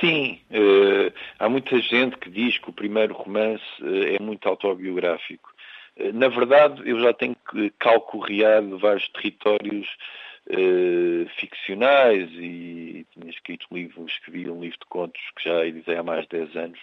[0.00, 5.52] Sim, uh, há muita gente que diz que o primeiro romance uh, é muito autobiográfico.
[5.96, 7.36] Uh, na verdade, eu já tenho
[7.78, 9.88] calcorreado vários territórios
[11.36, 16.02] ficcionais e tinha escrito um livro, escrevi um livro de contos que já editei há
[16.02, 16.80] mais de 10 anos,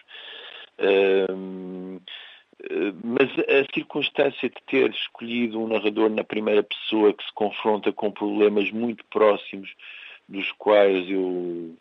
[3.03, 8.09] mas a circunstância de ter escolhido um narrador na primeira pessoa que se confronta com
[8.09, 9.69] problemas muito próximos
[10.29, 11.75] dos quais eu,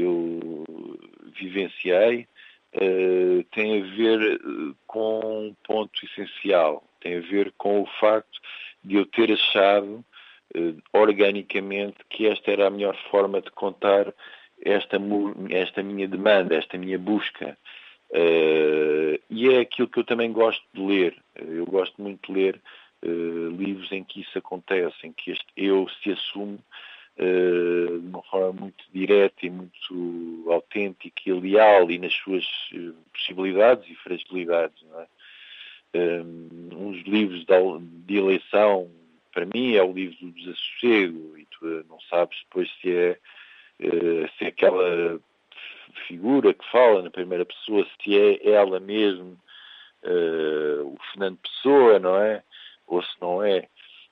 [0.00, 0.64] eu
[1.38, 2.26] vivenciei
[2.74, 4.40] uh, tem a ver
[4.86, 8.40] com um ponto essencial, tem a ver com o facto
[8.82, 10.04] de eu ter achado
[10.56, 14.12] uh, organicamente que esta era a melhor forma de contar
[14.64, 14.96] esta,
[15.50, 17.56] esta minha demanda, esta minha busca.
[18.10, 21.16] Uh, e é aquilo que eu também gosto de ler.
[21.36, 22.60] Eu gosto muito de ler
[23.04, 26.62] uh, livros em que isso acontece, em que este eu se assume uh,
[27.18, 32.46] de uma forma muito direta e muito autêntica e leal e nas suas
[33.12, 34.84] possibilidades e fragilidades.
[34.94, 35.06] É?
[35.98, 37.44] Um, uns livros
[38.06, 38.88] de eleição,
[39.32, 43.18] para mim, é o livro do desassossego e tu não sabes depois se é,
[44.36, 45.18] se é aquela
[46.06, 49.36] figura que fala na primeira pessoa, se é ela mesmo
[50.84, 52.42] o Fernando Pessoa, não é?
[52.86, 53.68] Ou se não é.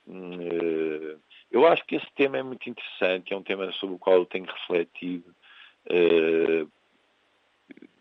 [0.06, 1.18] Uh,
[1.50, 4.26] eu acho que esse tema é muito interessante, é um tema sobre o qual eu
[4.26, 5.34] tenho refletido.
[5.86, 6.70] Uh,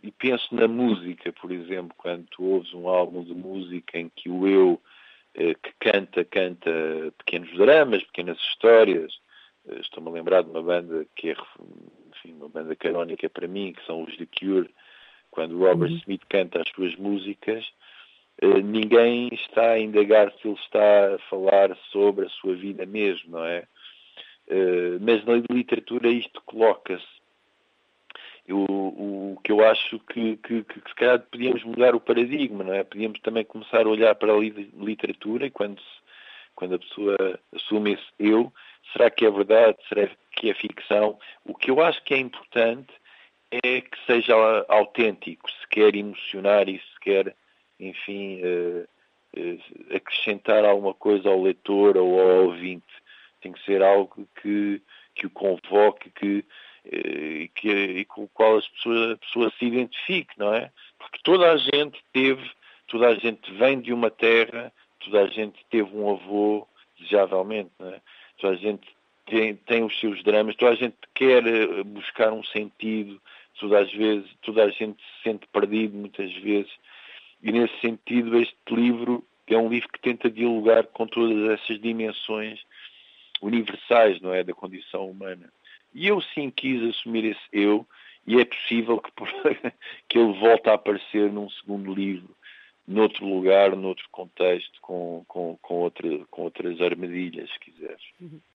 [0.03, 4.29] e penso na música, por exemplo, quando tu ouves um álbum de música em que
[4.29, 4.81] o eu
[5.35, 6.71] que canta, canta
[7.17, 9.19] pequenos dramas, pequenas histórias.
[9.81, 11.35] Estou-me a lembrar de uma banda que é
[12.09, 14.69] enfim, uma banda canónica para mim, que são os The Cure,
[15.31, 15.97] quando Robert uhum.
[15.97, 17.84] Smith canta as suas músicas, uh,
[18.41, 23.45] ninguém está a indagar se ele está a falar sobre a sua vida mesmo, não
[23.45, 23.65] é?
[24.47, 27.15] Uh, mas na literatura isto coloca-se.
[28.47, 32.73] O, que eu acho que, que, que, que se calhar podíamos mudar o paradigma, não
[32.73, 32.83] é?
[32.83, 35.81] Podíamos também começar a olhar para a literatura e quando,
[36.55, 37.15] quando a pessoa
[37.55, 38.51] assume esse eu,
[38.91, 39.77] será que é verdade?
[39.87, 41.17] Será que é ficção?
[41.43, 42.93] O que eu acho que é importante
[43.51, 44.33] é que seja
[44.67, 47.35] autêntico, se quer emocionar e se quer,
[47.79, 48.87] enfim, uh,
[49.37, 52.85] uh, acrescentar alguma coisa ao leitor ou ao ouvinte.
[53.41, 54.81] Tem que ser algo que,
[55.13, 56.45] que o convoque, que,
[56.85, 60.71] uh, que, e com o qual as pessoas, a pessoa se identifique, não é?
[60.97, 62.49] Porque toda a gente teve,
[62.87, 64.71] toda a gente vem de uma terra,
[65.03, 68.01] toda a gente teve um avô, desejavelmente, não é?
[68.39, 68.87] Toda a gente
[69.25, 73.21] tem, tem os seus dramas, toda a gente quer eh, buscar um sentido,
[73.59, 76.71] toda, às vezes, toda a gente se sente perdido muitas vezes.
[77.45, 82.59] E nesse sentido, este livro é um livro que tenta dialogar com todas essas dimensões
[83.39, 85.53] universais, não é, da condição humana.
[85.93, 87.85] E eu sim quis assumir esse eu,
[88.25, 89.11] e é possível que,
[90.09, 92.35] que ele volte a aparecer num segundo livro,
[92.87, 98.01] noutro lugar, noutro contexto, com, com, com, outra, com outras armadilhas, se quiseres.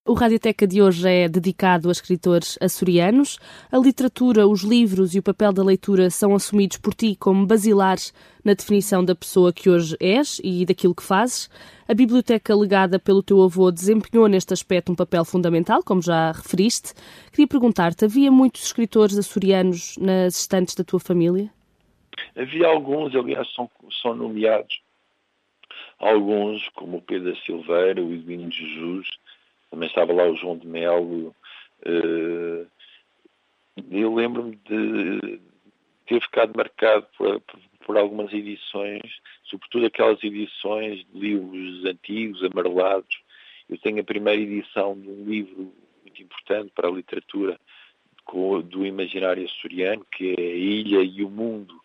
[0.05, 3.37] O Radioteca de hoje é dedicado a escritores açorianos.
[3.71, 8.13] A literatura, os livros e o papel da leitura são assumidos por ti como basilares
[8.43, 11.49] na definição da pessoa que hoje és e daquilo que fazes.
[11.87, 16.93] A biblioteca legada pelo teu avô desempenhou neste aspecto um papel fundamental, como já referiste.
[17.31, 21.51] Queria perguntar-te, havia muitos escritores açorianos nas estantes da tua família?
[22.35, 23.69] Havia alguns, aliás, são,
[24.01, 24.81] são nomeados
[25.99, 29.07] alguns, como o Pedro Silveira, o Edwin Jesus,
[29.69, 31.35] também estava lá o João de Melo.
[31.85, 32.67] Uh,
[33.89, 35.39] eu lembro-me de
[36.05, 39.01] ter ficado marcado por, por, por, algumas edições,
[39.45, 43.21] sobretudo aquelas edições de livros antigos, amarelados.
[43.69, 47.59] Eu tenho a primeira edição de um livro muito importante para a literatura
[48.65, 51.81] do imaginário açoriano, que é A Ilha e o Mundo,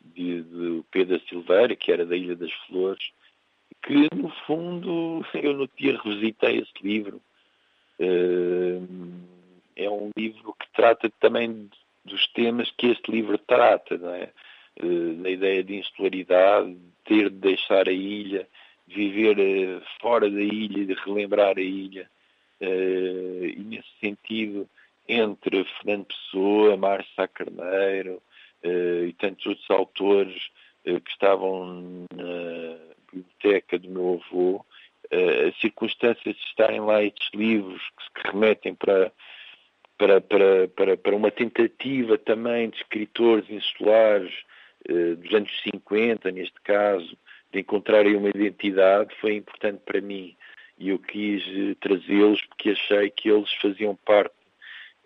[0.00, 3.10] de, de Pedro Silveira, que era da Ilha das Flores,
[3.82, 7.20] que no fundo eu no dia revisitei esse livro.
[7.98, 8.80] Eh,
[9.76, 11.70] é um livro que trata também
[12.04, 14.30] dos temas que este livro trata, não é?
[14.76, 18.46] Eh, da ideia de insularidade, de ter de deixar a ilha,
[18.86, 22.08] viver eh, fora da ilha, de relembrar a ilha.
[22.62, 24.68] E nesse sentido,
[25.08, 28.22] entre Fernando Pessoa, Márcio Carneiro,
[28.62, 30.50] e tantos outros autores
[30.86, 32.76] uh, que estavam na
[33.12, 34.64] biblioteca do meu avô,
[35.12, 39.12] uh, as circunstâncias de estarem lá estes livros que se remetem para,
[39.96, 44.32] para, para, para, para uma tentativa também de escritores insulares
[45.18, 47.14] dos anos 50, neste caso,
[47.52, 50.34] de encontrarem uma identidade, foi importante para mim.
[50.78, 51.42] E eu quis
[51.80, 54.32] trazê-los porque achei que eles faziam parte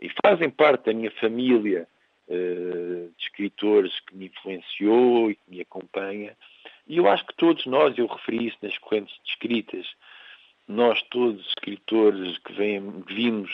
[0.00, 1.88] e fazem parte da minha família
[2.28, 6.36] de escritores que me influenciou e que me acompanha.
[6.86, 9.86] E eu acho que todos nós, eu referi isso nas correntes de escritas,
[10.66, 13.50] nós todos escritores que, vem, vimos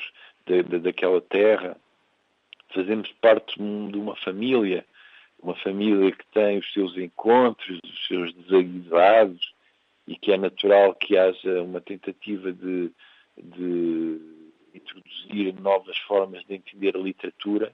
[0.46, 1.76] de, de, daquela terra,
[2.72, 4.84] fazemos parte de uma família,
[5.42, 9.54] uma família que tem os seus encontros, os seus desaguisados,
[10.06, 12.90] e que é natural que haja uma tentativa de,
[13.36, 14.20] de
[14.74, 17.72] introduzir novas formas de entender a literatura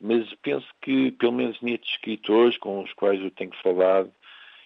[0.00, 4.12] mas penso que, pelo menos nestes escritores com os quais eu tenho falado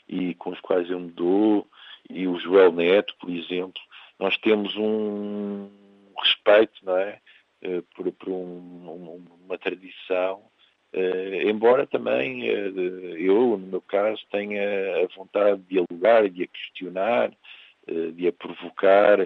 [0.08, 1.66] e com os quais eu me dou,
[2.10, 3.80] e o Joel Neto, por exemplo,
[4.18, 5.70] nós temos um
[6.18, 7.18] respeito, não é?
[7.62, 10.42] Eh, por, por um, uma tradição,
[10.92, 14.60] uh, embora também uh, eu, no meu caso, tenha
[15.04, 17.32] a vontade de dialogar, de a questionar,
[18.14, 19.18] de a provocar,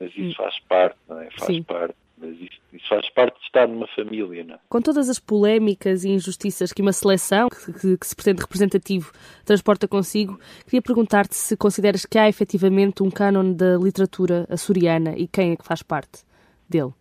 [0.00, 1.30] mas isso faz parte, não é?
[1.30, 1.62] Faz Sim.
[1.62, 4.44] parte mas isso, isso, faz parte de estar numa família.
[4.44, 4.58] Não é?
[4.68, 9.12] Com todas as polémicas e injustiças que uma seleção que, que, que se pretende representativo
[9.44, 15.26] transporta consigo, queria perguntar-te se consideras que há efetivamente um cânon da literatura açoriana e
[15.26, 16.24] quem é que faz parte
[16.68, 16.92] dele.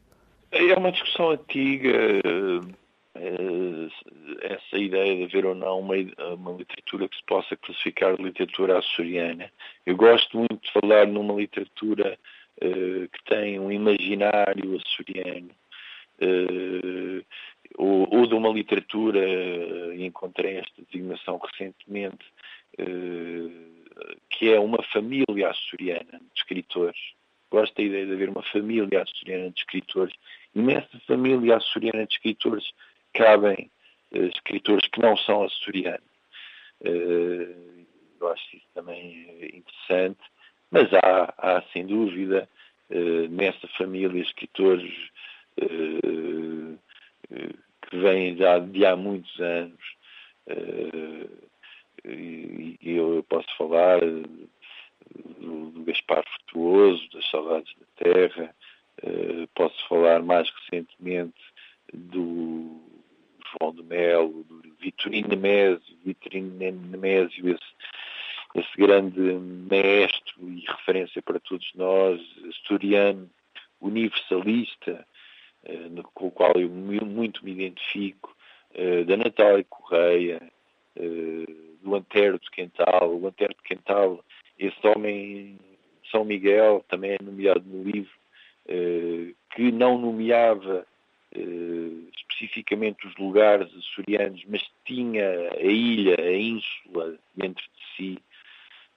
[0.51, 2.21] É uma discussão antiga,
[3.15, 3.87] eh,
[4.41, 5.95] essa ideia de haver ou não uma,
[6.33, 9.51] uma, literatura que se possa classificar de literatura açoriana.
[9.85, 12.17] Eu gosto muito de falar numa literatura eh,
[12.61, 15.49] que tem um imaginário açoriano,
[16.21, 17.25] uh,
[17.77, 22.25] ou, ou, de uma literatura, uh, encontrei esta designação recentemente,
[24.29, 26.99] que é uma família açoriana de escritores.
[27.49, 30.15] Gosto da ideia de haver uma família açoriana de escritores.
[30.55, 32.71] E nessa família açoriana de escritores
[33.13, 33.69] cabem
[34.11, 36.01] escritores que não são açorianos.
[36.81, 40.21] eu acho isso também interessante,
[40.71, 42.47] mas há, há sem dúvida,
[43.29, 44.91] nessa família escritores
[47.81, 49.79] que vêm já de há muitos anos,
[52.03, 58.55] e eu posso falar do, do Gaspar Frutuoso, das Saudades da Terra,
[59.53, 61.39] posso falar mais recentemente
[61.93, 62.79] do
[63.59, 67.71] João de Melo, do Vitorino Nemésio, Vitorino Nemésio, esse,
[68.55, 73.29] esse grande maestro e referência para todos nós, asturiano,
[73.81, 75.05] universalista,
[75.63, 78.35] eh, com o qual eu muito me identifico,
[78.73, 80.41] eh, da Natália Correia,
[80.95, 81.45] eh,
[81.81, 83.15] do Antero de Quental.
[83.15, 84.23] O Antero de Quental,
[84.57, 85.57] esse homem,
[86.11, 88.11] São Miguel, também é nomeado no livro,
[89.53, 90.85] que não nomeava
[92.15, 98.19] especificamente os lugares açorianos, mas tinha a ilha, a ínsula dentro de si.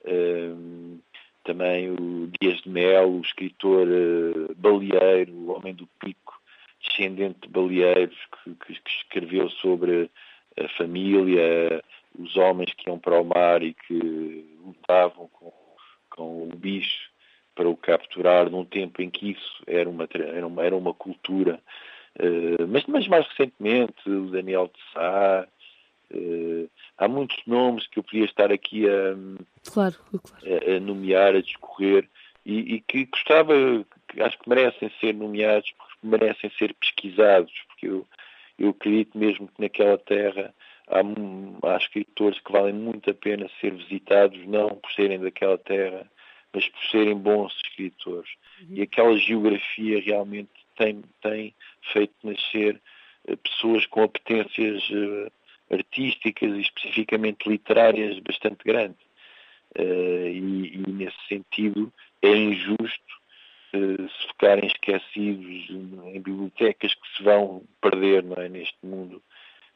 [0.04, 1.00] Uh,
[1.42, 6.40] também o Dias de Mel, o escritor uh, baleeiro, o homem do pico,
[6.82, 10.10] descendente de baleeiros, que, que, que, escreveu sobre
[10.58, 11.82] a família,
[12.18, 15.52] os homens que iam para o mar e que lutavam com,
[16.10, 17.10] com o bicho
[17.54, 21.60] para o capturar num tempo em que isso era uma, era uma, era uma cultura.
[22.18, 25.46] Eh, mas, mas, mais recentemente, o Daniel de Sá,
[26.12, 29.14] uh, há muitos nomes que eu podia estar aqui a,
[29.70, 30.76] claro, claro.
[30.76, 32.08] a, nomear, a discorrer,
[32.44, 33.54] e, e, que gostava,
[34.08, 38.06] que acho que merecem ser nomeados, porque merecem ser pesquisados, porque eu,
[38.58, 40.54] eu acredito mesmo que naquela terra
[40.88, 46.06] há, há escritores que valem muito a pena ser visitados, não por serem daquela terra,
[46.52, 48.30] mas por serem bons escritores.
[48.60, 48.76] Uhum.
[48.76, 51.54] E aquela geografia realmente tem, tem
[51.92, 52.80] feito nascer
[53.26, 55.30] eh, pessoas com apetências eh,
[55.70, 59.04] artísticas e especificamente literárias bastante grandes.
[59.76, 61.92] Uh, e, e, nesse sentido
[62.22, 63.14] é injusto
[63.74, 69.20] uh, se ficarem esquecidos em bibliotecas que se vão perder não é, neste mundo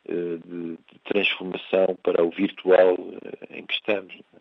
[0.08, 2.96] uh, de, de, transformação para o virtual
[3.50, 4.14] em que estamos.
[4.14, 4.38] É?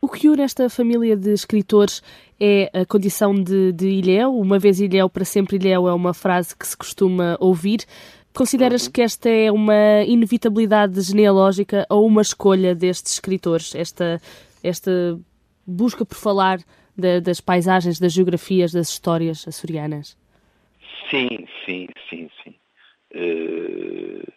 [0.00, 2.02] O que une esta família de escritores
[2.38, 4.38] é a condição de, de Ilhéu.
[4.38, 7.80] Uma vez Ilhéu, para sempre Ilhéu é uma frase que se costuma ouvir.
[8.36, 8.92] Consideras uhum.
[8.92, 13.74] que esta é uma inevitabilidade genealógica ou uma escolha destes escritores?
[13.74, 14.20] Esta,
[14.62, 15.18] esta
[15.66, 16.58] busca por falar
[17.22, 20.16] das paisagens, das geografias, das histórias açorianas?
[21.10, 22.54] Sim, sim, sim, sim.
[23.14, 24.32] Uh,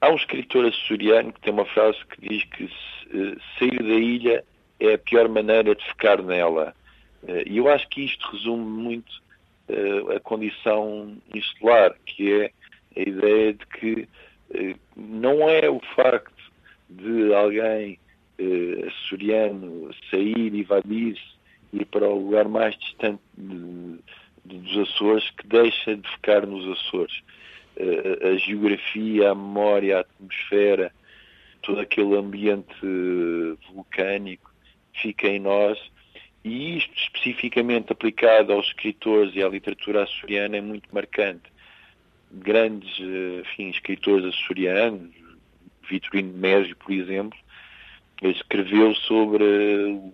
[0.00, 4.44] há um escritor açoriano que tem uma frase que diz que uh, sair da ilha
[4.80, 6.74] é a pior maneira de ficar nela.
[7.26, 9.22] Eh, e eu acho que isto resume muito
[9.68, 12.50] eh, a condição insular, que é
[12.96, 14.08] a ideia de que
[14.54, 16.32] eh, não é o facto
[16.88, 17.98] de alguém
[18.86, 21.22] açoriano sair, evadir-se,
[21.72, 23.98] ir para o lugar mais distante de,
[24.44, 27.22] de, dos Açores que deixa de ficar nos Açores.
[28.22, 30.92] a geografia, a memória, a atmosfera,
[31.62, 32.74] todo aquele ambiente
[33.72, 34.52] vulcânico
[34.92, 35.78] fica em nós
[36.44, 41.53] e isto especificamente aplicado aos escritores e à literatura açoriana é muito marcante.
[42.34, 45.14] Grandes eh, enfim, escritores açorianos,
[45.88, 47.38] Vitorino Mésio, por exemplo,
[48.22, 50.12] escreveu sobre um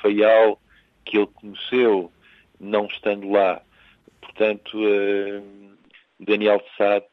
[0.00, 0.60] faial
[1.04, 2.10] que ele conheceu
[2.58, 3.62] não estando lá.
[4.20, 5.42] Portanto, eh,
[6.18, 7.04] Daniel de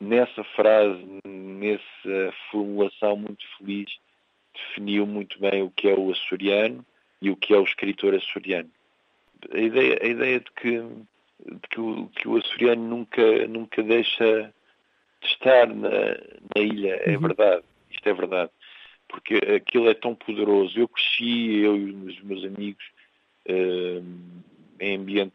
[0.00, 3.90] nessa frase, nessa formulação muito feliz,
[4.54, 6.84] definiu muito bem o que é o açoriano
[7.20, 8.70] e o que é o escritor açoriano.
[9.52, 10.82] A ideia, a ideia de, que,
[11.70, 14.52] que, o, que o açoriano nunca, nunca deixa
[15.20, 15.90] de estar na,
[16.54, 17.22] na ilha é uhum.
[17.22, 17.64] verdade.
[17.90, 18.50] Isto é verdade.
[19.08, 20.78] Porque aquilo é tão poderoso.
[20.78, 22.84] Eu cresci, eu e os meus amigos,
[23.48, 24.04] uh,
[24.80, 25.34] em ambiente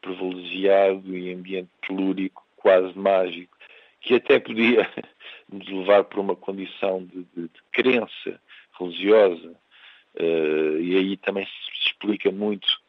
[0.00, 3.56] privilegiado e ambiente telúrico, quase mágico,
[4.00, 4.90] que até podia
[5.50, 8.40] nos levar para uma condição de, de, de crença
[8.78, 9.54] religiosa,
[10.16, 12.81] uh, e aí também se explica muito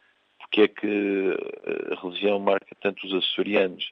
[0.54, 1.36] porque é que
[1.90, 3.90] a religião marca tanto os açorianos.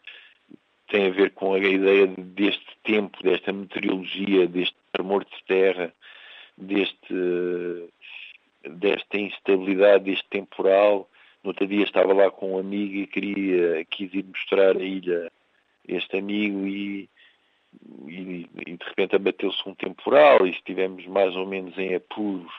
[0.89, 5.93] Tem a ver com a ideia deste tempo, desta meteorologia, deste tremor de terra,
[6.57, 7.89] deste,
[8.65, 11.09] desta instabilidade, deste temporal.
[11.43, 15.33] No outro dia estava lá com um amigo e queria, quis ir mostrar a ilha
[15.89, 17.09] este amigo e
[18.07, 22.53] e, e de repente abateu-se um temporal e estivemos mais ou menos em apuros.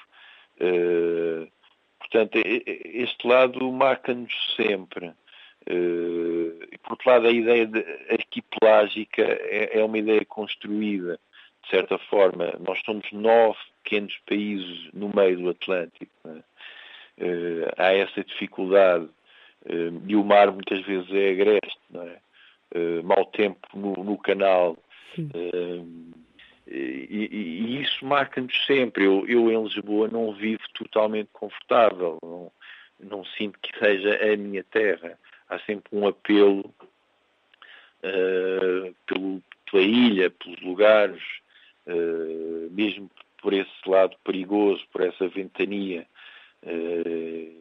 [0.60, 1.48] Uh,
[2.14, 5.08] portanto, este lado marca-nos sempre.
[5.70, 11.20] Uh, e por outro lado, a ideia de arquipelágica é, é uma ideia construída.
[11.64, 16.12] de certa forma, nós somos nove pequenos países no meio do Atlântico.
[16.26, 19.06] Uh, há essa dificuldade
[19.66, 22.18] uh, e o mar muitas vezes é agreste, não é?
[23.04, 24.76] Mau tempo no, no canal.
[26.76, 29.06] E, e, isso marca-nos sempre.
[29.06, 32.52] Eu, eu, em Lisboa não vivo totalmente confortável, não,
[33.00, 35.18] não, sinto que seja a minha terra.
[35.48, 36.74] Há sempre um apelo
[39.06, 41.22] pelo, pela ilha, pelos lugares,
[42.72, 43.10] mesmo
[43.42, 46.08] por esse lado perigoso, por essa ventania.
[46.64, 47.52] Eh,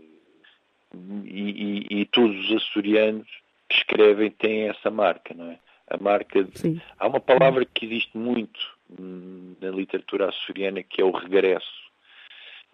[1.25, 3.27] e, e, e, todos os açorianos
[3.69, 5.59] que escrevem têm essa marca, não é?
[5.89, 6.81] A marca de...
[6.99, 8.61] Há uma palavra que existe muito
[9.61, 11.83] na literatura açoriana que é o regresso.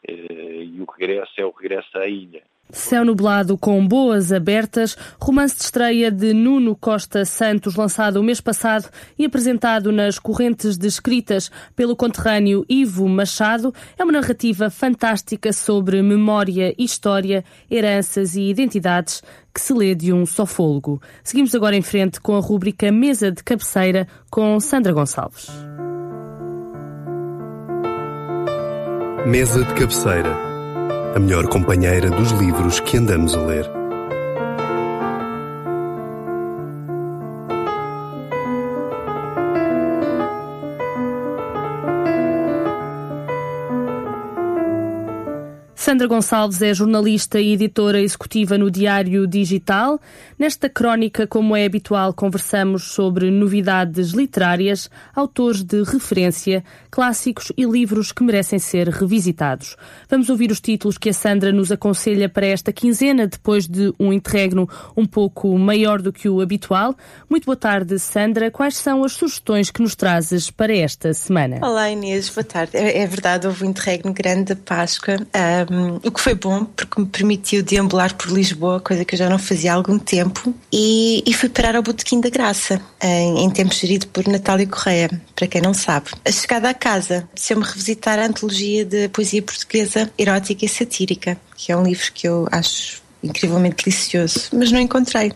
[0.06, 2.42] Eh, e o regresso é o regresso à ilha.
[2.70, 8.42] Céu nublado com boas abertas, romance de estreia de Nuno Costa Santos, lançado o mês
[8.42, 16.02] passado e apresentado nas correntes descritas pelo conterrâneo Ivo Machado, é uma narrativa fantástica sobre
[16.02, 19.22] memória, história, heranças e identidades
[19.54, 21.00] que se lê de um só fôlego.
[21.24, 25.48] Seguimos agora em frente com a rúbrica Mesa de Cabeceira com Sandra Gonçalves.
[29.26, 30.36] Mesa de Cabeceira
[31.14, 33.77] a melhor companheira dos livros que andamos a ler.
[45.88, 49.98] Sandra Gonçalves é jornalista e editora executiva no Diário Digital.
[50.38, 58.12] Nesta crónica, como é habitual, conversamos sobre novidades literárias, autores de referência, clássicos e livros
[58.12, 59.76] que merecem ser revisitados.
[60.10, 64.12] Vamos ouvir os títulos que a Sandra nos aconselha para esta quinzena, depois de um
[64.12, 66.94] interregno um pouco maior do que o habitual.
[67.30, 68.50] Muito boa tarde, Sandra.
[68.50, 71.60] Quais são as sugestões que nos trazes para esta semana?
[71.62, 72.28] Olá, Inês.
[72.28, 72.76] Boa tarde.
[72.76, 75.16] É, é verdade, houve um interregno grande da Páscoa.
[75.70, 79.28] Um o que foi bom porque me permitiu deambular por Lisboa, coisa que eu já
[79.28, 83.50] não fazia há algum tempo, e, e fui parar ao Botequim da Graça, em, em
[83.50, 86.10] tempo gerido por Natália Correia, para quem não sabe.
[86.24, 90.68] A chegada à casa, se eu me revisitar a antologia de poesia portuguesa erótica e
[90.68, 95.32] satírica, que é um livro que eu acho incrivelmente delicioso, mas não encontrei.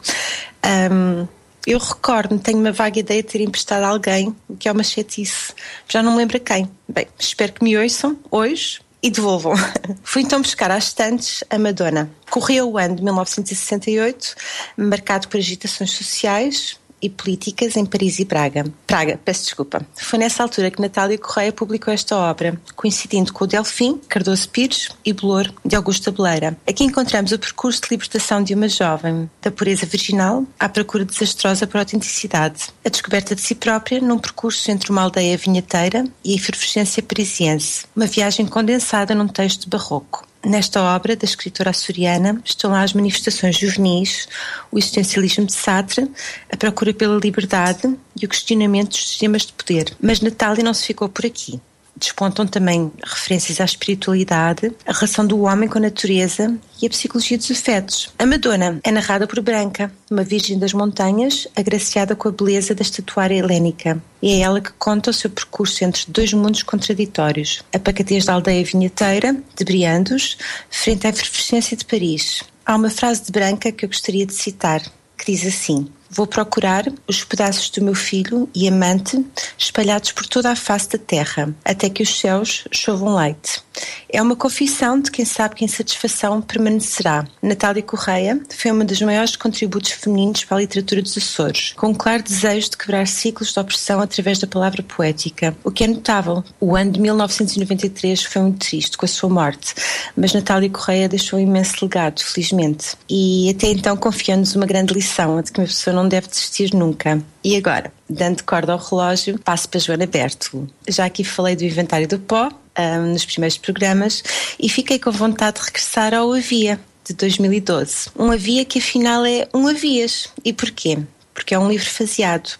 [0.64, 1.26] Um,
[1.66, 4.82] eu recordo-me, tenho uma vaga ideia de ter emprestado a alguém, o que é uma
[4.82, 5.54] chatice.
[5.88, 6.68] Já não me lembro a quem.
[6.88, 9.54] Bem, espero que me ouçam hoje, e devolvam.
[10.04, 12.10] Fui então buscar às estantes a Madonna.
[12.30, 14.34] Correu o ano de 1968,
[14.76, 18.64] marcado por agitações sociais, e políticas em Paris e Braga.
[18.86, 19.84] Praga, peço desculpa.
[19.96, 24.90] Foi nessa altura que Natália Correia publicou esta obra, coincidindo com o Delfim, Cardoso Pires
[25.04, 26.56] e Bolor, de Augusta Beleira.
[26.66, 31.66] Aqui encontramos o percurso de libertação de uma jovem, da pureza virginal à procura desastrosa
[31.66, 32.68] por autenticidade.
[32.84, 37.84] A descoberta de si própria num percurso entre uma aldeia vinheteira e a efervescência parisiense.
[37.96, 40.26] Uma viagem condensada num texto barroco.
[40.44, 44.28] Nesta obra da escritora açoriana estão lá as manifestações juvenis,
[44.72, 46.10] o existencialismo de Sartre,
[46.50, 49.96] a procura pela liberdade e o questionamento dos sistemas de poder.
[50.00, 51.60] Mas Natália não se ficou por aqui
[51.96, 57.38] despontam também referências à espiritualidade, a relação do homem com a natureza e a psicologia
[57.38, 58.12] dos afetos.
[58.18, 62.82] A Madonna é narrada por Branca, uma virgem das montanhas, agraciada com a beleza da
[62.82, 64.02] estatuária helénica.
[64.20, 68.34] E é ela que conta o seu percurso entre dois mundos contraditórios: a pacatez da
[68.34, 70.36] aldeia vinheteira, de Briandos,
[70.70, 72.42] frente à efervescência de Paris.
[72.64, 74.80] Há uma frase de Branca que eu gostaria de citar,
[75.18, 79.24] que diz assim: Vou procurar os pedaços do meu filho e amante
[79.56, 83.62] espalhados por toda a face da terra, até que os céus chovam leite.
[84.08, 87.26] É uma confissão de quem sabe que a insatisfação permanecerá.
[87.42, 91.94] Natália Correia foi uma dos maiores contributos femininos para a literatura dos Açores, com um
[91.94, 95.56] claro desejo de quebrar ciclos de opressão através da palavra poética.
[95.64, 99.74] O que é notável, o ano de 1993 foi muito triste com a sua morte,
[100.14, 102.94] mas Natália Correia deixou um imenso legado, felizmente.
[103.08, 107.22] E até então confiou-nos uma grande lição, de que uma pessoa não deve desistir nunca.
[107.42, 110.68] E agora, dando corda ao relógio, passo para Joana Berto.
[110.88, 114.22] Já aqui falei do inventário do pó, um, nos primeiros programas
[114.58, 118.10] e fiquei com vontade de regressar ao Havia de 2012.
[118.18, 120.28] Um Havia que afinal é um Havias.
[120.44, 120.98] E porquê?
[121.34, 122.50] Porque é um livro faseado.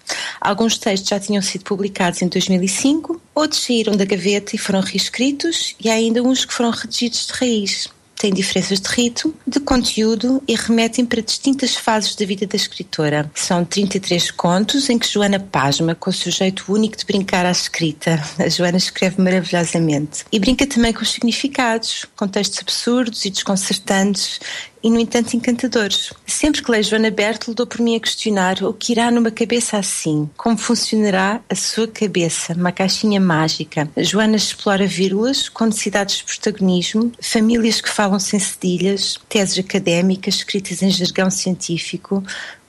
[0.40, 5.76] Alguns textos já tinham sido publicados em 2005, outros saíram da gaveta e foram reescritos,
[5.78, 7.88] e há ainda uns que foram redigidos de raiz
[8.23, 13.29] têm diferenças de ritmo, de conteúdo e remetem para distintas fases da vida da escritora.
[13.35, 17.51] São 33 contos em que Joana pasma com o seu jeito único de brincar à
[17.51, 18.23] escrita.
[18.39, 20.25] A Joana escreve maravilhosamente.
[20.31, 24.39] E brinca também com os significados, com textos absurdos e desconcertantes
[24.83, 26.12] e, no entanto, encantadores.
[26.26, 29.78] Sempre que leio Joana Bertel, dou por mim a questionar o que irá numa cabeça
[29.78, 33.89] assim, como funcionará a sua cabeça, uma caixinha mágica.
[33.97, 40.83] Joana explora vírgulas com necessidades de protagonismo, famílias que falam sem cedilhas, teses académicas escritas
[40.83, 42.22] em jargão científico,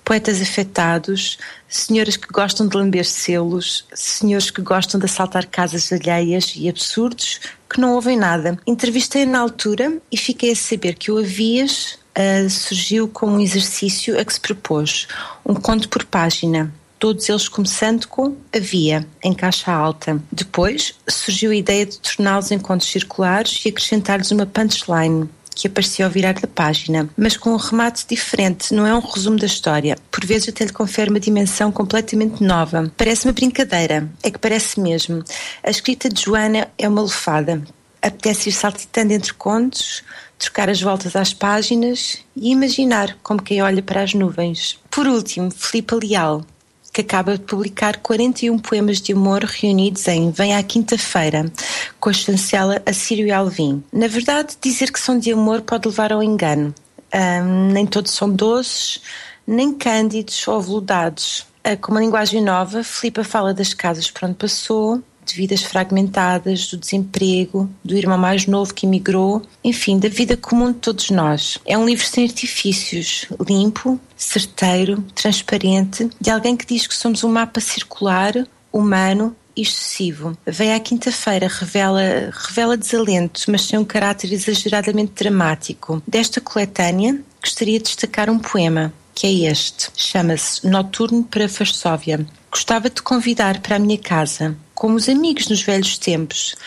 [0.03, 1.38] poetas afetados,
[1.68, 7.39] senhoras que gostam de lamber selos, senhores que gostam de assaltar casas alheias e absurdos
[7.70, 8.59] que não ouvem nada.
[8.68, 14.20] Entrevistei na altura e fiquei a saber que o Avias uh, surgiu como um exercício
[14.20, 15.07] a que se propôs,
[15.45, 20.22] um conto por página, todos eles começando com Havia, em caixa alta.
[20.32, 26.05] Depois surgiu a ideia de torná-los em contos circulares e acrescentar-lhes uma punchline, que aparecia
[26.05, 29.97] ao virar da página, mas com um remate diferente, não é um resumo da história.
[30.09, 32.91] Por vezes até lhe confere uma dimensão completamente nova.
[32.97, 35.24] Parece uma brincadeira, é que parece mesmo.
[35.61, 37.61] A escrita de Joana é uma lefada.
[38.04, 40.04] Apetece ir saltitando entre contos,
[40.38, 44.78] trocar as voltas às páginas e imaginar como quem olha para as nuvens.
[44.91, 46.45] Por último, Filipe Leal,
[46.91, 51.51] que acaba de publicar 41 poemas de humor reunidos em Vem à Quinta-feira,
[51.99, 53.84] com a chancela Assírio Alvim.
[53.91, 56.76] Na verdade, dizer que são de amor pode levar ao engano.
[57.14, 59.01] Um, nem todos são doces,
[59.47, 61.45] nem cândidos ou veludados.
[61.66, 66.67] Uh, com uma linguagem nova, Filipa fala das casas por onde passou, de vidas fragmentadas,
[66.67, 71.59] do desemprego, do irmão mais novo que emigrou, enfim, da vida comum de todos nós.
[71.65, 77.32] É um livro sem artifícios, limpo, certeiro, transparente, de alguém que diz que somos um
[77.32, 78.34] mapa circular,
[78.71, 80.38] humano e excessivo.
[80.45, 82.01] Vem à quinta-feira, revela,
[82.32, 86.01] revela desalento, mas sem um caráter exageradamente dramático.
[86.07, 89.89] Desta coletânea, gostaria de destacar um poema, que é este.
[89.95, 92.26] Chama-se Noturno para Varsóvia.
[92.51, 96.57] Gostava de convidar para a minha casa como os amigos nos velhos tempos.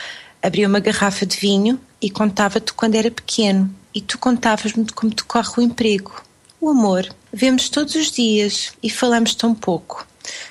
[0.42, 3.70] Abria uma garrafa de vinho e contava-te quando era pequeno.
[3.94, 6.24] E tu contavas-me como te corre o emprego.
[6.58, 7.06] O amor.
[7.30, 10.06] Vemos todos os dias e falamos tão pouco.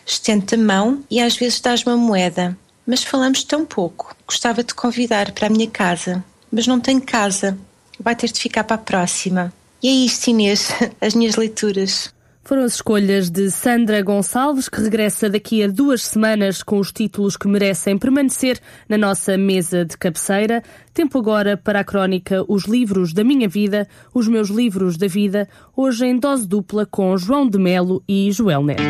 [0.06, 2.56] Estende a mão e às vezes dás-me uma moeda.
[2.86, 4.16] Mas falamos tão pouco.
[4.28, 6.24] Gostava de convidar para a minha casa.
[6.52, 7.58] Mas não tenho casa.
[8.00, 9.52] Vai ter de ficar para a próxima.
[9.82, 10.70] E é isto, Inês,
[11.02, 12.14] as minhas leituras.
[12.48, 17.36] Foram as escolhas de Sandra Gonçalves, que regressa daqui a duas semanas com os títulos
[17.36, 20.62] que merecem permanecer na nossa mesa de cabeceira.
[20.94, 25.50] Tempo agora para a crónica Os Livros da Minha Vida, os meus livros da vida,
[25.76, 28.84] hoje em dose dupla com João de Melo e Joel Neto.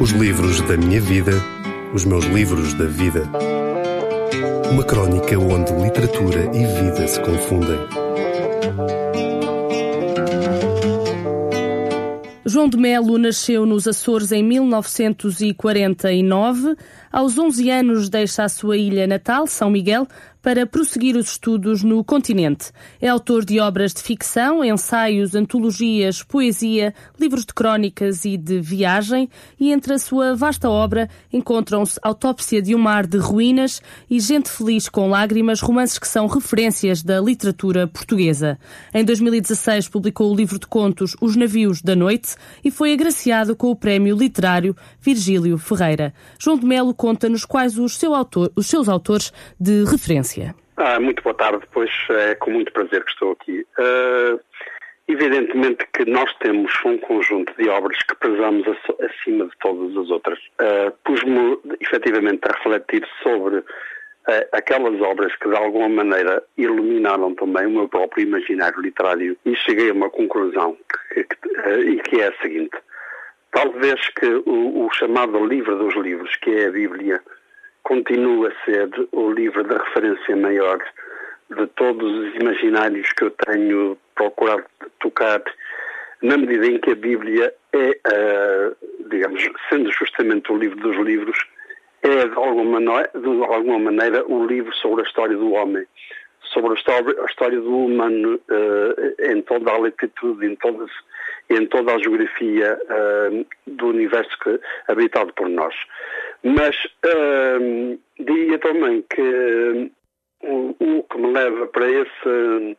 [0.00, 1.32] Os livros da minha vida,
[1.92, 3.28] os meus livros da vida.
[4.70, 8.08] Uma crónica onde literatura e vida se confundem.
[12.48, 16.74] João de Melo nasceu nos Açores em 1949.
[17.12, 20.08] Aos 11 anos deixa a sua ilha natal, São Miguel,
[20.42, 22.70] para prosseguir os estudos no continente.
[23.00, 29.28] É autor de obras de ficção, ensaios, antologias, poesia, livros de crónicas e de viagem,
[29.58, 34.48] e entre a sua vasta obra encontram-se Autópsia de um Mar de Ruínas e Gente
[34.48, 38.58] Feliz com Lágrimas, romances que são referências da literatura portuguesa.
[38.94, 43.70] Em 2016 publicou o livro de contos Os Navios da Noite e foi agraciado com
[43.70, 46.14] o prémio literário Virgílio Ferreira.
[46.38, 50.37] João de Melo conta-nos quais os, seu autor, os seus autores de referência.
[50.76, 53.66] Ah, muito boa tarde, pois é com muito prazer que estou aqui.
[53.78, 54.40] Uh,
[55.08, 58.64] evidentemente que nós temos um conjunto de obras que prezamos
[59.00, 60.38] acima de todas as outras.
[60.60, 63.64] Uh, Pus-me efetivamente a refletir sobre uh,
[64.52, 69.90] aquelas obras que de alguma maneira iluminaram também o meu próprio imaginário literário e cheguei
[69.90, 70.76] a uma conclusão
[71.12, 72.76] que, que, e que é a seguinte.
[73.50, 77.20] Talvez que o, o chamado livro dos livros, que é a Bíblia,
[77.88, 80.78] continua a ser o livro de referência maior
[81.56, 84.64] de todos os imaginários que eu tenho procurado
[85.00, 85.42] tocar,
[86.22, 88.76] na medida em que a Bíblia é, uh,
[89.08, 91.38] digamos, sendo justamente o livro dos livros,
[92.02, 95.86] é de alguma, de alguma maneira o livro sobre a história do homem,
[96.52, 100.90] sobre a história, a história do humano uh, em toda a latitude, em, todas,
[101.50, 105.74] em toda a geografia uh, do universo que, habitado por nós.
[106.42, 109.22] Mas uh, diria também que
[110.42, 112.76] uh, o, o, que me leva para esse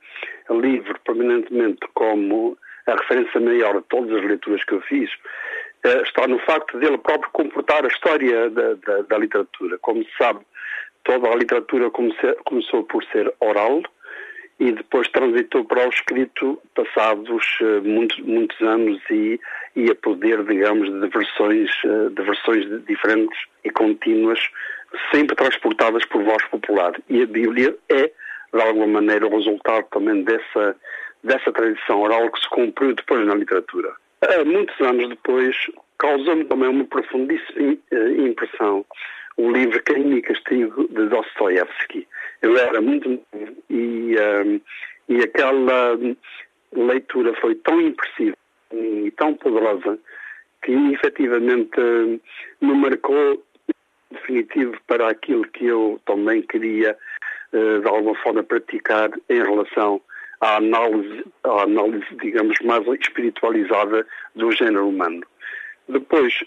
[0.50, 2.58] livro permanentemente como
[2.88, 5.10] a referência maior de todas as leituras que eu fiz
[6.04, 9.78] está no facto dele próprio comportar a história da, da, da literatura.
[9.80, 10.42] Como se sabe,
[11.04, 13.82] toda a literatura comece, começou por ser oral
[14.60, 19.40] e depois transitou para o escrito passados uh, muitos, muitos anos e,
[19.76, 24.40] e a poder, digamos, de versões, uh, de versões diferentes e contínuas,
[25.14, 26.94] sempre transportadas por voz popular.
[27.10, 28.12] E a Bíblia é
[28.54, 30.76] de alguma maneira, o resultado também dessa,
[31.24, 33.94] dessa tradição oral que se cumpriu depois na literatura.
[34.24, 35.56] Uh, muitos anos depois,
[35.98, 37.78] causou-me também uma profundíssima
[38.28, 38.86] impressão
[39.40, 42.06] o livro Crime e Castigo de Dostoevsky.
[42.42, 43.10] Eu era muito
[43.70, 44.62] e, uh,
[45.08, 45.98] e aquela
[46.74, 48.36] leitura foi tão impressiva
[48.74, 49.98] e tão poderosa
[50.62, 51.80] que efetivamente
[52.60, 53.42] me marcou
[54.12, 56.98] definitivo para aquilo que eu também queria
[57.52, 60.02] de alguma forma praticar em relação
[60.42, 65.26] à análise, à análise, digamos, mais espiritualizada do género humano.
[65.88, 66.44] Depois,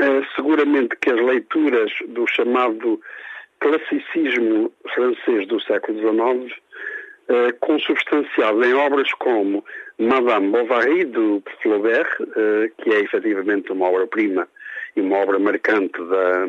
[0.00, 3.00] eh, seguramente que as leituras do chamado
[3.60, 6.58] classicismo francês do século XIX,
[7.28, 9.62] eh, consubstanciado em obras como
[9.98, 14.48] Madame Bovary, do Flaubert, eh, que é efetivamente uma obra-prima
[14.96, 16.48] e uma obra marcante da,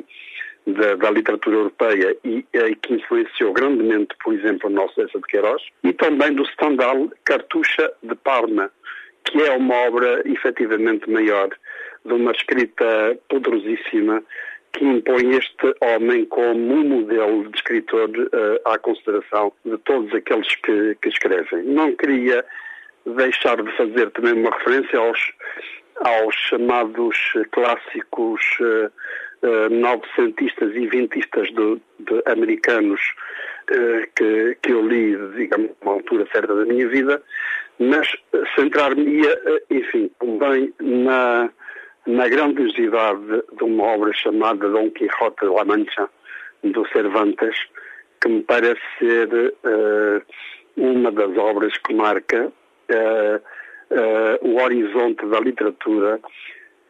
[0.67, 5.25] da, da, literatura europeia e, e, que influenciou grandemente, por exemplo, o nosso Essa de
[5.25, 8.71] Queiroz, e também do Stendhal Cartucha de Parma,
[9.25, 11.49] que é uma obra efetivamente maior,
[12.05, 14.23] de uma escrita poderosíssima,
[14.73, 20.55] que impõe este homem como um modelo de escritor uh, à consideração de todos aqueles
[20.55, 21.63] que, que escrevem.
[21.63, 22.45] Não queria
[23.05, 25.19] deixar de fazer também uma referência aos,
[25.97, 27.17] aos chamados
[27.51, 28.91] clássicos uh,
[29.47, 33.01] uh, novecentistas e vintistas do, de americanos
[33.71, 37.21] uh, que, que eu li, digamos, uma altura certa da minha vida,
[37.79, 38.07] mas
[38.55, 39.41] centrar-me-ia,
[39.71, 41.49] enfim, também na,
[42.07, 46.09] na grandiosidade de uma obra chamada Dom Quixote de la Mancha,
[46.63, 47.55] do Cervantes,
[48.21, 50.21] que me parece ser uh,
[50.77, 53.37] uma das obras que marca uh,
[53.91, 56.19] uh, o horizonte da literatura,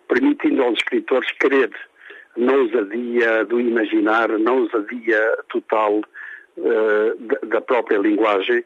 [0.08, 1.70] permitindo aos escritores querer
[2.36, 6.02] na ousadia do imaginar, na ousadia total
[7.44, 8.64] da própria linguagem.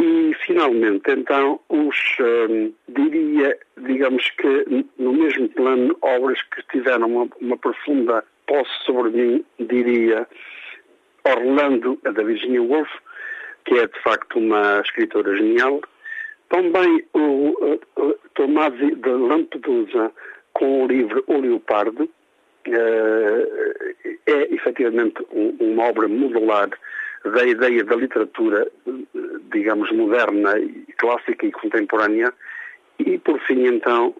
[0.00, 7.28] E, finalmente, então, os, um, diria, digamos que, no mesmo plano, obras que tiveram uma,
[7.40, 10.24] uma profunda posse sobre mim, diria,
[11.24, 12.88] Orlando, a da Virginia Woolf,
[13.64, 15.80] que é, de facto, uma escritora genial.
[16.48, 20.12] Também o, o Tomasi de Lampedusa,
[20.52, 22.08] com o livro O Leopardo,
[22.66, 23.94] eh,
[24.26, 26.68] é efetivamente uma obra modular
[27.30, 28.66] da ideia da literatura,
[29.52, 30.54] digamos, moderna,
[30.96, 32.32] clássica e contemporânea,
[32.98, 34.14] e por fim então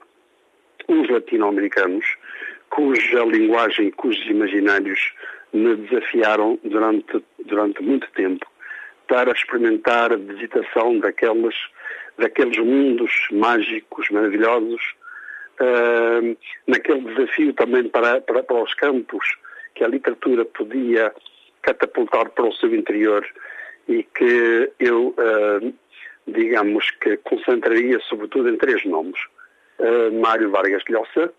[0.86, 2.06] os latino-americanos,
[2.70, 5.12] cuja linguagem, cujos imaginários
[5.52, 8.46] me desafiaram durante, durante muito tempo
[9.06, 11.54] para experimentar a visitação daqueles,
[12.18, 14.94] daqueles mundos mágicos, maravilhosos,
[15.61, 16.36] uh,
[16.66, 19.24] naquele desafio também para, para, para os campos
[19.74, 21.12] que a literatura podia
[21.74, 23.26] catapultar para o seu interior
[23.88, 25.74] e que eu, uh,
[26.26, 29.20] digamos que concentraria sobretudo em três nomes.
[29.78, 31.32] Uh, Mário Vargas Llosa,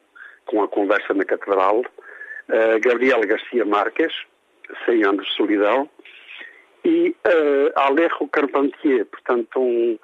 [0.45, 4.13] com a conversa na Catedral, uh, Gabriel Garcia Marques,
[4.85, 5.89] 100 anos de solidão,
[6.85, 7.13] e
[7.75, 9.99] Alejo Carpentier, portanto um,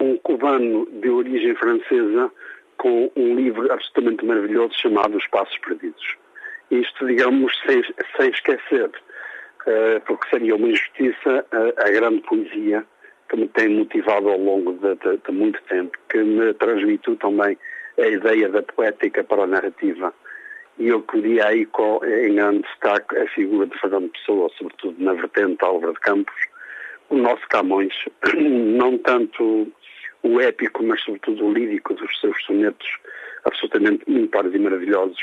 [0.00, 2.32] um cubano de origem francesa
[2.78, 6.16] com um livro absolutamente maravilhoso chamado Os Passos Perdidos.
[6.70, 7.82] Isto, digamos, sem,
[8.16, 8.90] sem esquecer,
[10.06, 12.84] porque seria uma injustiça, uh, a grande poesia
[13.28, 17.56] que me tem motivado ao longo de, de, de, muito tempo, que me transmitiu também
[17.98, 20.12] a ideia da poética para a narrativa.
[20.78, 25.12] E eu queria aí, com, em grande destaque, a figura de Fernando Pessoa, sobretudo na
[25.12, 26.34] vertente Álvaro de Campos,
[27.10, 27.94] o nosso Camões,
[28.34, 29.70] não tanto
[30.22, 32.88] o épico, mas sobretudo o lírico dos seus sonetos
[33.44, 35.20] absolutamente ímpares e maravilhosos.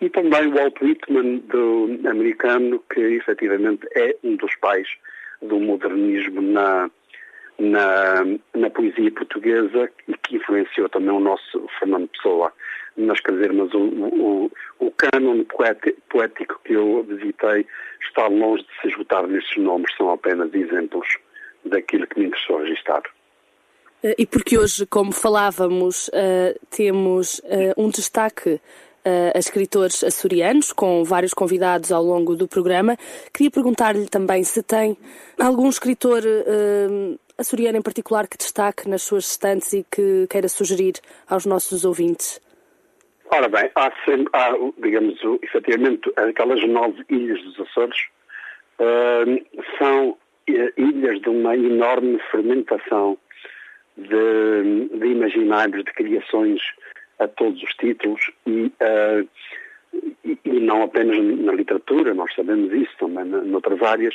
[0.00, 4.86] E também o Walt Whitman, do americano, que efetivamente é um dos pais
[5.42, 6.90] do modernismo na,
[7.58, 8.24] na,
[8.54, 12.52] na poesia portuguesa e que influenciou também o nosso Fernando Pessoa.
[12.96, 17.66] Mas, quer dizer, mas o, o, o cânon poético que eu visitei
[18.00, 21.06] está longe de se esgotar nestes nomes, são apenas exemplos
[21.64, 23.02] daquilo que me interessou registrar.
[24.02, 28.60] Eh, e porque hoje, como falávamos, uh, temos uh, um destaque
[29.34, 32.96] a escritores açorianos, com vários convidados ao longo do programa,
[33.32, 34.96] queria perguntar-lhe também se tem
[35.38, 36.22] algum escritor
[37.38, 40.94] açoriano em particular que destaque nas suas estantes e que queira sugerir
[41.28, 42.40] aos nossos ouvintes.
[43.30, 47.98] Ora bem, há, sempre, há digamos, efetivamente, aquelas nove ilhas dos Açores
[49.78, 50.16] são
[50.76, 53.18] ilhas de uma enorme fermentação
[53.96, 56.60] de, de imaginários, de criações
[57.18, 59.28] a todos os títulos e, uh,
[60.24, 64.14] e, e, não apenas na literatura, nós sabemos isso também noutras áreas,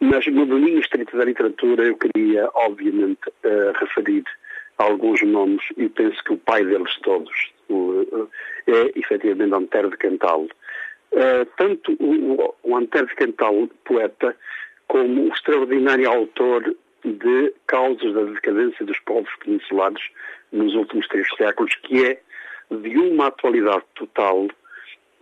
[0.00, 4.24] Mas no domínio estrito da literatura eu queria, obviamente, uh, referir
[4.78, 8.28] alguns nomes e penso que o pai deles todos uh,
[8.66, 10.46] é efetivamente Antero de Cantal.
[11.12, 14.34] Uh, tanto o, o Antero de Cantal, poeta,
[14.88, 16.74] como o extraordinário autor
[17.04, 20.02] de Causas da Decadência dos Povos Peninsulares
[20.52, 22.20] nos últimos três séculos, que é
[22.70, 24.48] de uma atualidade total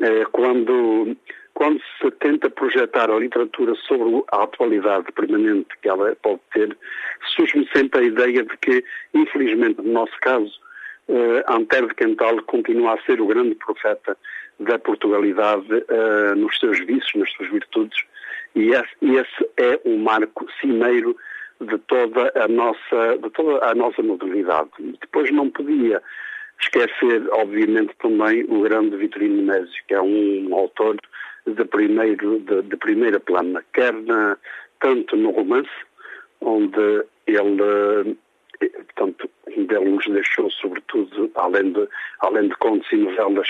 [0.00, 1.16] eh, quando,
[1.54, 6.76] quando se tenta projetar a literatura sobre a atualidade permanente que ela pode ter,
[7.34, 10.52] surge-me sempre a ideia de que, infelizmente, no nosso caso,
[11.08, 14.16] eh, Antero de Cantal continua a ser o grande profeta
[14.58, 17.98] da Portugalidade eh, nos seus vícios, nas suas virtudes,
[18.54, 21.16] e esse, esse é um marco cimeiro
[21.60, 24.70] de toda a nossa, de toda a nossa modernidade.
[25.00, 26.02] Depois não podia
[26.60, 30.96] esquecer, obviamente, também o grande Vitorino Nemésio, que é um autor
[31.46, 34.36] de, primeiro, de, de primeira plana, quer na,
[34.80, 35.70] tanto no romance,
[36.40, 38.16] onde ele,
[38.60, 41.88] portanto, ele nos deixou, sobretudo, além de,
[42.20, 43.48] além de contos e novelas,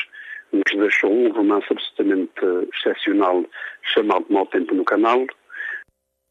[0.52, 2.32] nos deixou um romance absolutamente
[2.74, 3.44] excepcional
[3.82, 5.26] chamado Mau Tempo no Canal.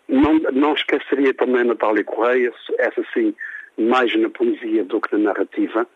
[0.10, 3.34] Não, não esqueceria também Natália Correia, essa sim,
[3.78, 5.88] mais na poesia do que na narrativa.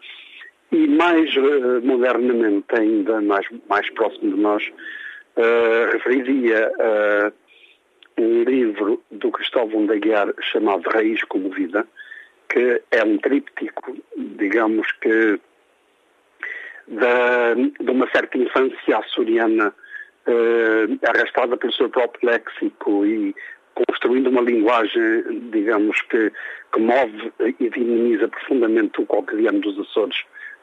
[0.71, 4.71] E mais uh, modernamente, ainda mais, mais próximo de nós,
[5.37, 7.33] uh, referiria uh,
[8.21, 11.85] um livro do Cristóvão da Guiar chamado Raiz como Vida,
[12.49, 15.39] que é um tríptico, digamos que
[16.87, 19.73] da, de uma certa infância açoriana
[20.27, 23.35] uh, arrastada pelo seu próprio léxico e
[23.75, 26.31] construindo uma linguagem, digamos, que,
[26.71, 30.17] que move e dinamiza profundamente o cotidiano dos Açores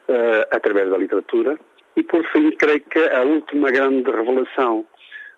[0.07, 1.59] uh, através da literatura.
[1.95, 4.85] E, por fim, creio que a última grande revelação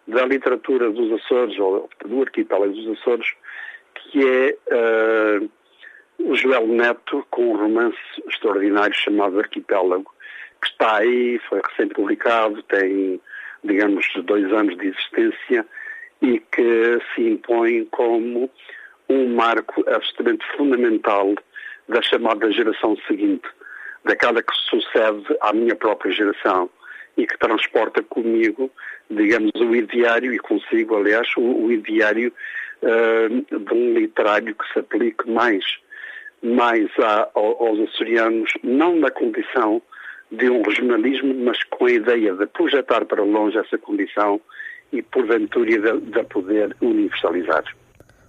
[0.07, 3.27] da literatura dos Açores, ou do arquipélago dos Açores,
[3.95, 5.49] que é uh,
[6.19, 7.97] o Joel Neto, com um romance
[8.27, 10.13] extraordinário chamado Arquipélago,
[10.61, 13.19] que está aí, foi recém-publicado, tem,
[13.63, 15.65] digamos, dois anos de existência
[16.23, 18.49] e que se impõe como
[19.09, 21.35] um marco absolutamente fundamental
[21.89, 23.47] da chamada geração seguinte,
[24.05, 26.69] daquela que sucede à minha própria geração
[27.17, 28.71] e que transporta comigo,
[29.09, 32.31] digamos, o ideário, e consigo, aliás, o, o ideário
[32.81, 35.63] uh, de um literário que se aplique mais,
[36.41, 39.81] mais a, aos açorianos, não na condição
[40.31, 44.41] de um regionalismo, mas com a ideia de projetar para longe essa condição
[44.93, 47.63] e, porventura, de, poder universalizar.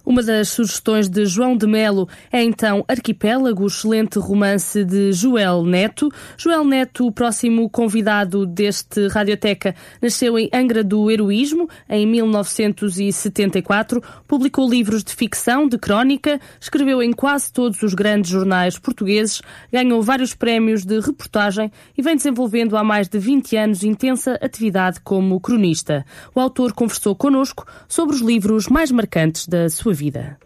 [0.05, 6.11] Uma das sugestões de João de Melo é então Arquipélago, excelente romance de Joel Neto.
[6.37, 14.69] Joel Neto, o próximo convidado deste Radioteca, nasceu em Angra do Heroísmo em 1974, publicou
[14.69, 19.41] livros de ficção, de crónica, escreveu em quase todos os grandes jornais portugueses,
[19.73, 24.99] ganhou vários prémios de reportagem e vem desenvolvendo há mais de 20 anos intensa atividade
[24.99, 26.05] como cronista.
[26.35, 30.37] O autor conversou connosco sobre os livros mais marcantes da sua vida?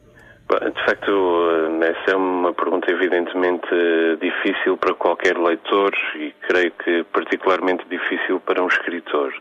[0.50, 1.48] De facto,
[1.84, 3.68] essa é uma pergunta evidentemente
[4.20, 9.32] difícil para qualquer leitor e creio que particularmente difícil para um escritor.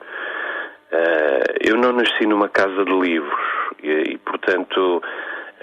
[0.90, 3.40] Eh, eu não nasci numa casa de livros
[3.82, 5.02] e, portanto,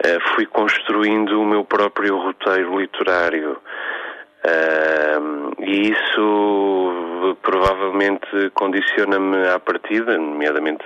[0.03, 3.57] eh, fui construindo o meu próprio roteiro literário.
[4.43, 5.19] Eh,
[5.59, 10.83] e isso provavelmente condiciona-me à partida, nomeadamente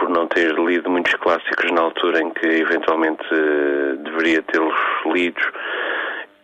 [0.00, 4.74] por não ter lido muitos clássicos na altura em que eventualmente uh, deveria tê-los
[5.12, 5.44] lidos.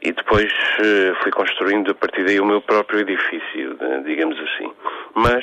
[0.02, 4.70] E depois uh, fui construindo a partir daí o meu próprio edifício, digamos assim.
[5.14, 5.42] Mas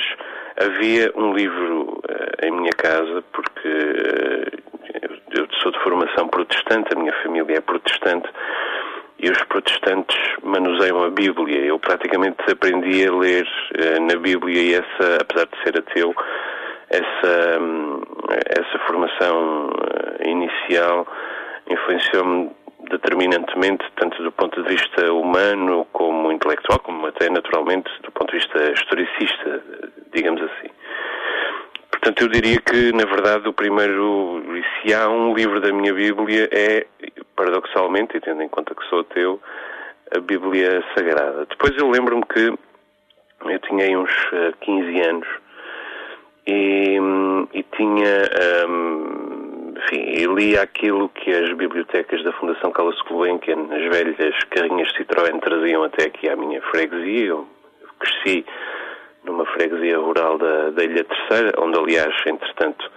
[0.56, 3.68] havia um livro uh, em minha casa, porque
[5.36, 8.28] eu sou de formação protestante, a minha família é protestante,
[9.18, 11.58] e os protestantes manuseiam a Bíblia.
[11.64, 13.46] Eu praticamente aprendi a ler
[14.02, 16.14] na Bíblia e essa, apesar de ser ateu,
[16.90, 17.58] essa,
[18.58, 19.70] essa formação
[20.20, 21.06] eh, inicial
[21.68, 22.50] influenciou-me
[22.90, 28.38] determinantemente, tanto do ponto de vista humano como intelectual, como até naturalmente do ponto de
[28.38, 29.62] vista historicista,
[30.12, 30.68] digamos assim.
[31.90, 34.42] Portanto, eu diria que, na verdade, o primeiro,
[34.82, 36.86] se há um livro da minha Bíblia, é,
[37.34, 39.40] paradoxalmente, e tendo em conta que sou ateu,
[40.14, 41.46] a Bíblia Sagrada.
[41.46, 42.52] Depois eu lembro-me que
[43.50, 44.12] eu tinha uns
[44.60, 45.26] 15 eh, anos
[46.46, 46.98] e,
[47.52, 54.44] e tinha, um, enfim, lia aquilo que as bibliotecas da Fundação Carlos Gulbenkian, as velhas
[54.50, 57.28] carrinhas Citroën, traziam até aqui à minha freguesia.
[57.28, 57.46] Eu
[57.98, 58.44] cresci
[59.24, 62.90] numa freguesia rural da, da Ilha Terceira, onde, aliás, entretanto,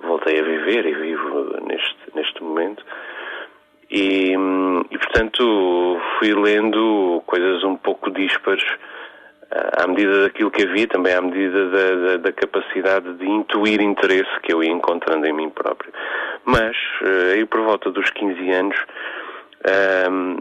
[0.00, 1.96] voltei a viver e vivo neste,
[3.90, 4.34] E,
[4.90, 8.64] e, portanto, fui lendo coisas um pouco díspares
[9.50, 14.30] à medida daquilo que havia, também à medida da, da, da, capacidade de intuir interesse
[14.42, 15.92] que eu ia encontrando em mim próprio.
[16.44, 16.76] Mas,
[17.32, 18.76] aí por volta dos 15 anos,
[20.10, 20.36] um,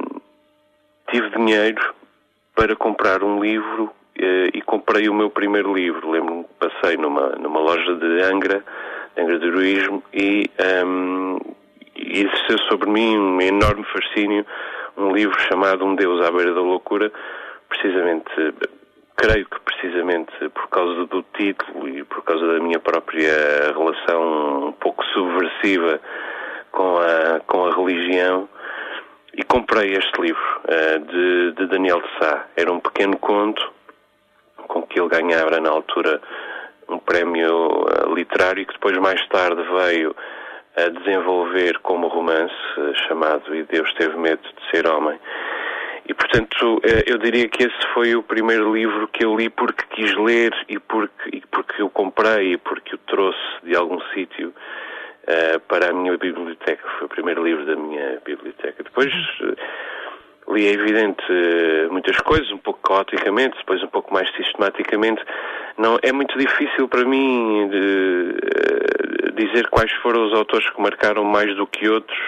[1.12, 1.94] tive dinheiro
[2.56, 6.10] para comprar um livro uh, e comprei o meu primeiro livro.
[6.10, 8.64] Lembro-me que passei numa, numa loja de Angra,
[9.16, 10.50] de Angra do Heroísmo, e,
[10.86, 11.40] um,
[11.96, 14.46] e exerceu sobre mim um enorme fascínio
[14.98, 17.12] um livro chamado Um Deus à Beira da Loucura,
[17.68, 18.30] precisamente,
[19.16, 24.72] creio que precisamente por causa do título e por causa da minha própria relação um
[24.74, 26.00] pouco subversiva
[26.72, 28.50] com a, com a religião,
[29.38, 32.46] e comprei este livro uh, de, de, Daniel de Sá.
[32.56, 33.74] Era um pequeno conto
[34.68, 36.22] com que ele ganhava na altura
[36.88, 40.16] um prémio uh, literário que depois mais tarde veio
[40.78, 45.20] a desenvolver como romance uh, chamado E Deus Teve Medo de Ser Homem.
[46.08, 50.16] E, portanto, eu diria que esse foi o primeiro livro que eu li porque quis
[50.16, 55.60] ler e porque, e porque eu comprei e porque o trouxe de algum sítio uh,
[55.68, 56.88] para a minha biblioteca.
[56.98, 58.84] Foi o primeiro livro da minha biblioteca.
[58.84, 61.24] Depois uh, li, é evidente,
[61.90, 65.24] muitas coisas, um pouco caoticamente, depois um pouco mais sistematicamente.
[65.78, 71.56] Não, é muito difícil para mim de, dizer quais foram os autores que marcaram mais
[71.56, 72.20] do que outros,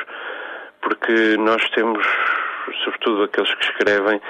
[0.81, 2.05] porque nós temos,
[2.83, 4.21] sobretudo aqueles que escrevem,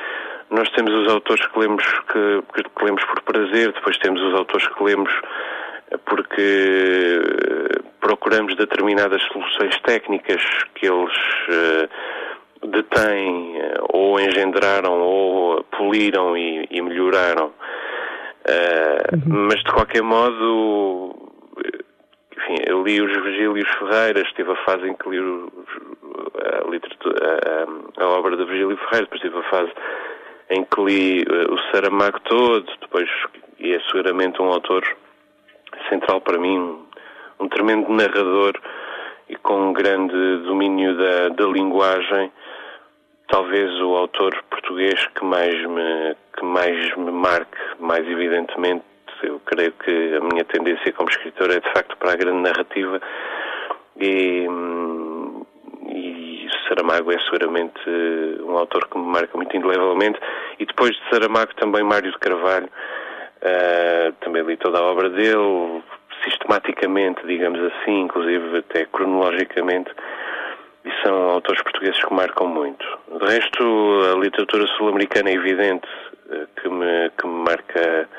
[0.49, 4.67] nós temos os autores que lemos, que, que lemos por prazer, depois temos os autores
[4.67, 5.11] que lemos
[6.05, 7.21] porque
[8.01, 10.41] procuramos determinadas soluções técnicas
[10.75, 11.13] que eles
[11.49, 17.47] uh, detêm uh, ou engendraram ou poliram e, e melhoraram.
[18.47, 19.47] Uh, uhum.
[19.49, 21.26] Mas de qualquer modo,
[22.37, 25.17] enfim, eu li os Virgílios Ferreiras, tive a fase em que li
[26.39, 29.71] a, a, a, obra de Virgílio Ferreira, depois tive a fase
[30.51, 33.09] em que li o Saramago todo, depois
[33.59, 34.83] e é seguramente um autor
[35.89, 36.77] central para mim,
[37.39, 38.53] um tremendo narrador
[39.29, 42.31] e com um grande domínio da, da linguagem,
[43.29, 48.83] talvez o autor português que mais me que mais me marque, mais evidentemente,
[49.23, 53.01] eu creio que a minha tendência como escritor é de facto para a grande narrativa
[53.99, 54.47] e,
[55.89, 57.79] e Saramago é seguramente
[58.41, 60.19] um autor que me marca muito indelevelmente
[60.59, 65.83] e depois de Saramago também Mário de Carvalho uh, também li toda a obra dele
[66.23, 69.91] sistematicamente, digamos assim, inclusive até cronologicamente,
[70.85, 72.85] e são autores portugueses que marcam muito.
[73.19, 73.63] De resto,
[74.13, 75.87] a literatura sul-americana é evidente
[76.31, 78.09] eh, que me, que me marca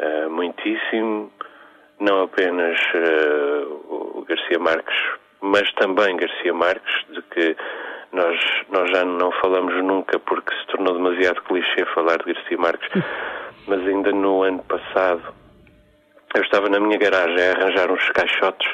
[0.00, 1.30] uh, muitíssimo,
[1.98, 4.96] não apenas uh, o Garcia Marques,
[5.40, 7.56] mas também Garcia Marques, de que
[8.12, 8.38] nós,
[8.70, 12.88] nós já não falamos nunca porque se tornou demasiado clichê falar de Garcia Marques,
[13.68, 15.40] mas ainda no ano passado
[16.34, 18.68] eu estava na minha garagem a arranjar uns caixotes,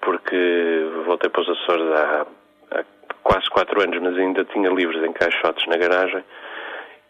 [0.00, 2.26] porque voltei para os Açores há,
[2.72, 2.84] há
[3.22, 6.24] quase quatro anos, mas ainda tinha livros em caixotes na garagem.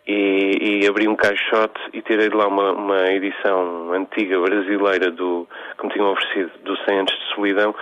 [0.06, 5.48] E, e, abri um caixote e tirei de lá uma, uma, edição antiga brasileira do
[5.78, 7.74] que me tinham oferecido do 100 anos de solidão.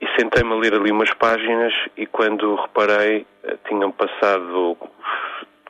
[0.00, 4.76] E sentei-me a ler ali umas páginas e quando reparei eh, tinham passado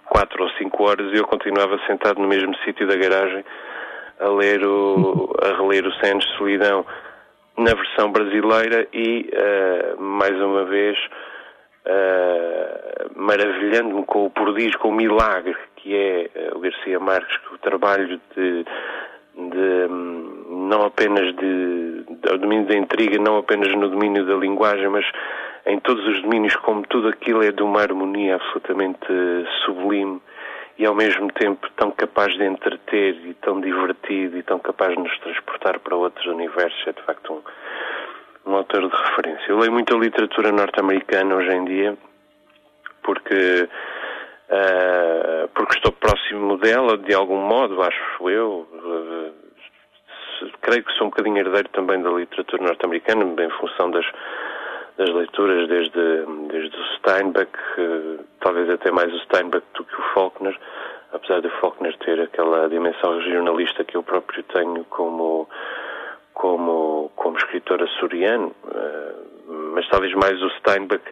[0.05, 3.45] quatro ou cinco horas e eu continuava sentado no mesmo sítio da garagem
[4.21, 6.87] a ler o, a reler o Cem de Solidão
[7.59, 10.97] na versão brasileira e, uh, mais uma vez,
[11.87, 17.55] uh, maravilhando-me com o prodígio, com o milagre que é uh, o Garcia Marques, que
[17.55, 18.65] o trabalho de,
[19.35, 24.89] de um, não apenas de, de domínio da intriga, não apenas no domínio da linguagem,
[24.89, 25.05] mas
[25.67, 29.07] em todos os domínios, como tudo aquilo é de uma harmonia absolutamente
[29.65, 30.21] sublime
[30.79, 35.03] e ao mesmo tempo tão capaz de entreter e tão divertido e tão capaz de
[35.03, 36.87] nos transportar para outros universos.
[36.87, 37.41] É de facto um,
[38.47, 39.47] um autor de referência.
[39.49, 41.99] Eu leio muita literatura norte-americana hoje em dia
[43.03, 43.69] porque,
[44.49, 48.67] uh, porque estou próximo dela de algum modo, acho eu.
[48.73, 49.47] Uh,
[50.61, 54.05] creio que sou um bocadinho herdeiro também da literatura norte-americana, em função das
[54.97, 60.03] das leituras desde, desde o Steinbeck, eh, talvez até mais o Steinbeck do que o
[60.15, 60.59] Faulkner,
[61.13, 65.49] apesar de Faulkner ter aquela dimensão regionalista que eu próprio tenho como,
[66.37, 69.15] como, como escritor açoriano, eh,
[69.73, 71.03] mas talvez mais o Steinbeck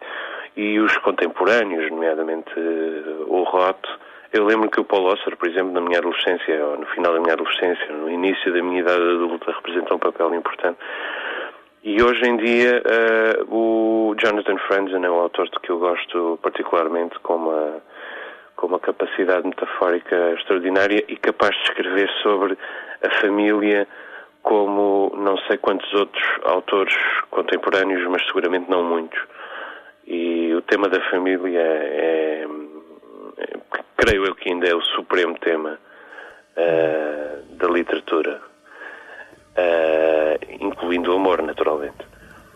[0.55, 3.89] e os contemporâneos, nomeadamente eh, o Roth.
[4.35, 7.21] Eu lembro que o Paul Osser, por exemplo, na minha adolescência, ou no final da
[7.21, 10.79] minha adolescência, no início da minha idade adulta, representou um papel importante
[11.83, 16.39] E hoje em dia uh, o Jonathan Franzen é um autor de que eu gosto
[16.43, 17.83] particularmente com uma,
[18.57, 22.59] com uma capacidade metafórica extraordinária e capaz de escrever sobre
[23.03, 23.87] a família
[24.45, 26.95] como não sei quantos outros autores
[27.31, 29.19] contemporâneos, mas seguramente não muitos.
[30.07, 32.47] E o tema da família é,
[33.39, 33.49] é
[33.97, 35.79] creio eu que ainda é o supremo tema
[36.57, 38.41] uh, da literatura
[39.57, 42.07] uh, incluindo o amor, naturalmente.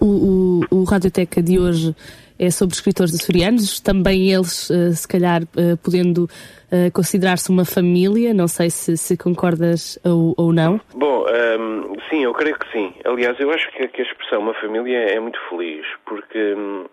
[0.01, 1.97] O, o, o Radioteca de hoje
[2.39, 8.33] é sobre escritores açorianos, também eles, uh, se calhar, uh, podendo uh, considerar-se uma família,
[8.33, 10.81] não sei se, se concordas ou, ou não.
[10.95, 12.95] Bom, um, ehm, sim, eu creio que sim.
[13.05, 16.87] Aliás, eu acho que, que a expressão uma família é muito feliz, porque um,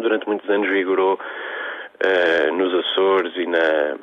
[0.00, 1.18] durante muitos anos vigorou
[2.56, 3.96] nos Açores e na,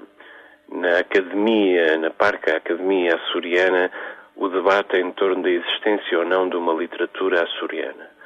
[0.72, 3.92] na academia, na parca academia açoriana,
[4.38, 8.19] o debate em torno da existência ou não de uma literatura açoriana.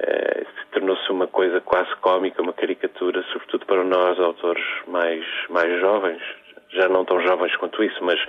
[0.00, 6.22] Uh, Tornou-se uma coisa quase cómica, uma caricatura, sobretudo para nós, autores mais, mais jovens,
[6.68, 8.20] já não tão jovens quanto isso, mas,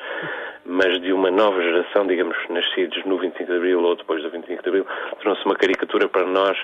[0.65, 4.63] mas de uma nova geração, digamos, nascidos no 25 de Abril ou depois do 25
[4.63, 6.57] de Abril, tornou-se uma caricatura para nós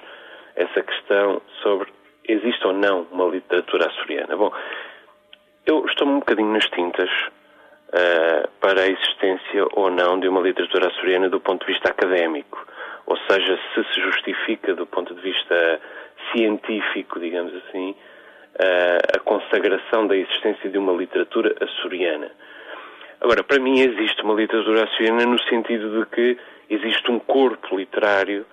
[0.55, 1.87] essa questão sobre
[2.27, 4.35] existe ou não uma literatura açoriana.
[4.35, 4.51] Bom,
[5.65, 7.09] eu estou um bocadinho nas tintas
[7.89, 12.65] uh, para a existência ou não de uma literatura açoriana do ponto de vista académico.
[13.07, 15.79] Ou seja, se se justifica do ponto de vista
[16.31, 22.29] científico, digamos assim, uh, a consagração da existência de uma literatura açoriana.
[23.21, 26.37] Agora, para mim existe uma literatura açoriana no sentido de que
[26.69, 28.45] existe um corpo literário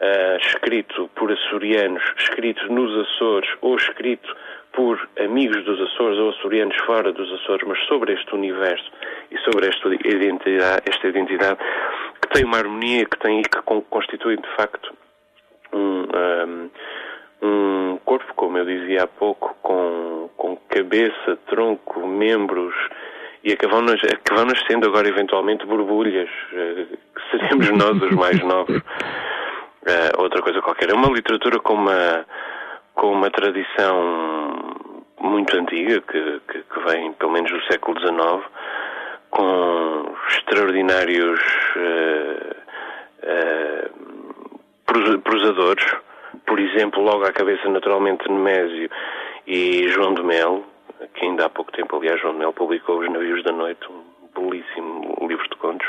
[0.00, 4.36] uh, escrito por açorianos, escrito nos Açores ou escrito
[4.72, 8.90] por amigos dos Açores ou açorianos fora dos Açores, mas sobre este universo
[9.30, 11.58] e sobre esta identidade, esta identidade
[12.20, 14.92] que tem uma harmonia, que tem e que constitui de facto
[15.72, 16.06] um,
[17.42, 22.74] um, corpo, como eu dizia há pouco, com, com cabeça, tronco, membros
[23.44, 28.76] e acabam nascendo agora eventualmente borbulhas, eh, que seremos nós os mais novos.
[28.76, 30.90] Uh, outra coisa qualquer.
[30.90, 32.24] É uma literatura com uma
[32.94, 34.61] com uma tradição
[35.22, 38.44] muito antiga, que, que, que vem pelo menos do século XIX,
[39.30, 41.40] com extraordinários
[41.76, 42.56] uh,
[43.24, 45.84] uh, prosadores,
[46.46, 48.90] por exemplo, logo à cabeça naturalmente Nemésio
[49.46, 50.64] e João de Mel,
[51.14, 54.02] que ainda há pouco tempo, aliás, João de Mel publicou Os Navios da Noite, um
[54.34, 55.88] belíssimo livro de contos,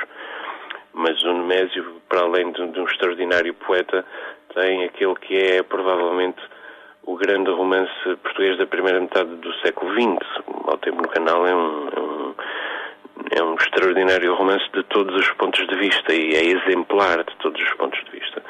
[0.94, 4.06] mas o Nemésio, para além de, de um extraordinário poeta,
[4.54, 6.40] tem aquele que é provavelmente
[7.06, 7.92] o grande romance
[8.24, 10.26] português da primeira metade do século XX.
[10.66, 12.36] Ao tempo no canal é um, é um,
[13.32, 17.62] é um extraordinário romance de todos os pontos de vista e é exemplar de todos
[17.62, 18.42] os pontos de vista.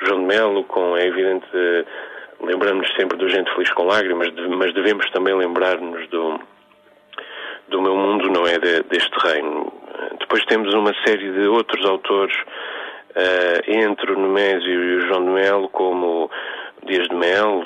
[0.00, 1.46] João de Melo, com, é evidente,
[2.40, 6.40] lembramos-nos sempre do Gente Feliz com Lágrimas, mas devemos também lembrar-nos do,
[7.68, 9.72] do Meu Mundo Não É de, Deste Reino.
[10.18, 15.30] Depois temos uma série de outros autores, uh, entre o Nemésio e o João de
[15.30, 16.30] Melo, como
[16.84, 17.64] Dias de Melo,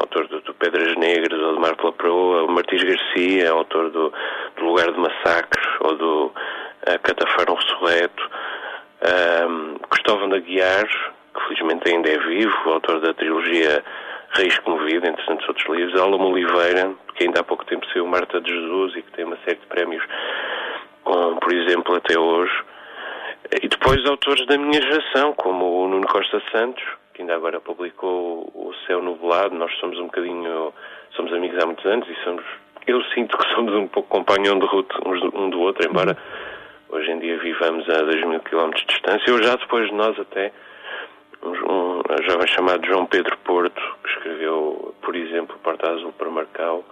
[0.00, 4.12] autor do, do Pedras Negras ou do Mar pela Proa, o Martins Garcia, autor do,
[4.56, 8.30] do Lugar de Massacres ou do uh, Catafarão Ressurreto,
[9.48, 13.84] um, Cristóvão da Guiar, que felizmente ainda é vivo, autor da trilogia
[14.30, 18.40] Reis Comovido, entre tantos outros livros, Álamo Oliveira, que ainda há pouco tempo saiu Marta
[18.40, 20.02] de Jesus e que tem uma série de prémios,
[21.04, 22.52] com, por exemplo, até hoje.
[23.62, 26.84] E depois autores da minha geração, como o Nuno Costa Santos,
[27.16, 29.54] que ainda agora publicou O Céu Nublado.
[29.54, 30.72] Nós somos um bocadinho,
[31.12, 32.44] somos amigos há muitos anos e somos,
[32.86, 36.14] eu sinto que somos um pouco companhão de ruta um do outro, embora
[36.90, 39.30] hoje em dia vivamos a 2 mil quilómetros de distância.
[39.30, 40.52] Eu já depois de nós até,
[41.42, 46.84] um, um jovem chamado João Pedro Porto, que escreveu, por exemplo, Porta Azul para Marcau,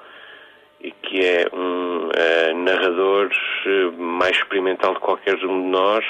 [0.81, 3.31] e que é um uh, narrador
[3.67, 6.05] eh, mais experimental de qualquer um de nós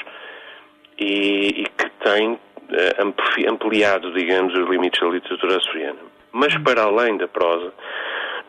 [0.99, 2.37] e, e que tem
[3.47, 5.99] ampliado, digamos, os limites da literatura açoriana.
[6.31, 7.73] Mas para além da prosa,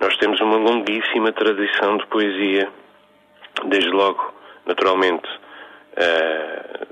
[0.01, 2.69] nós temos uma longuíssima tradição de poesia,
[3.67, 4.35] desde logo,
[4.67, 5.29] naturalmente,
[5.97, 6.87] uh,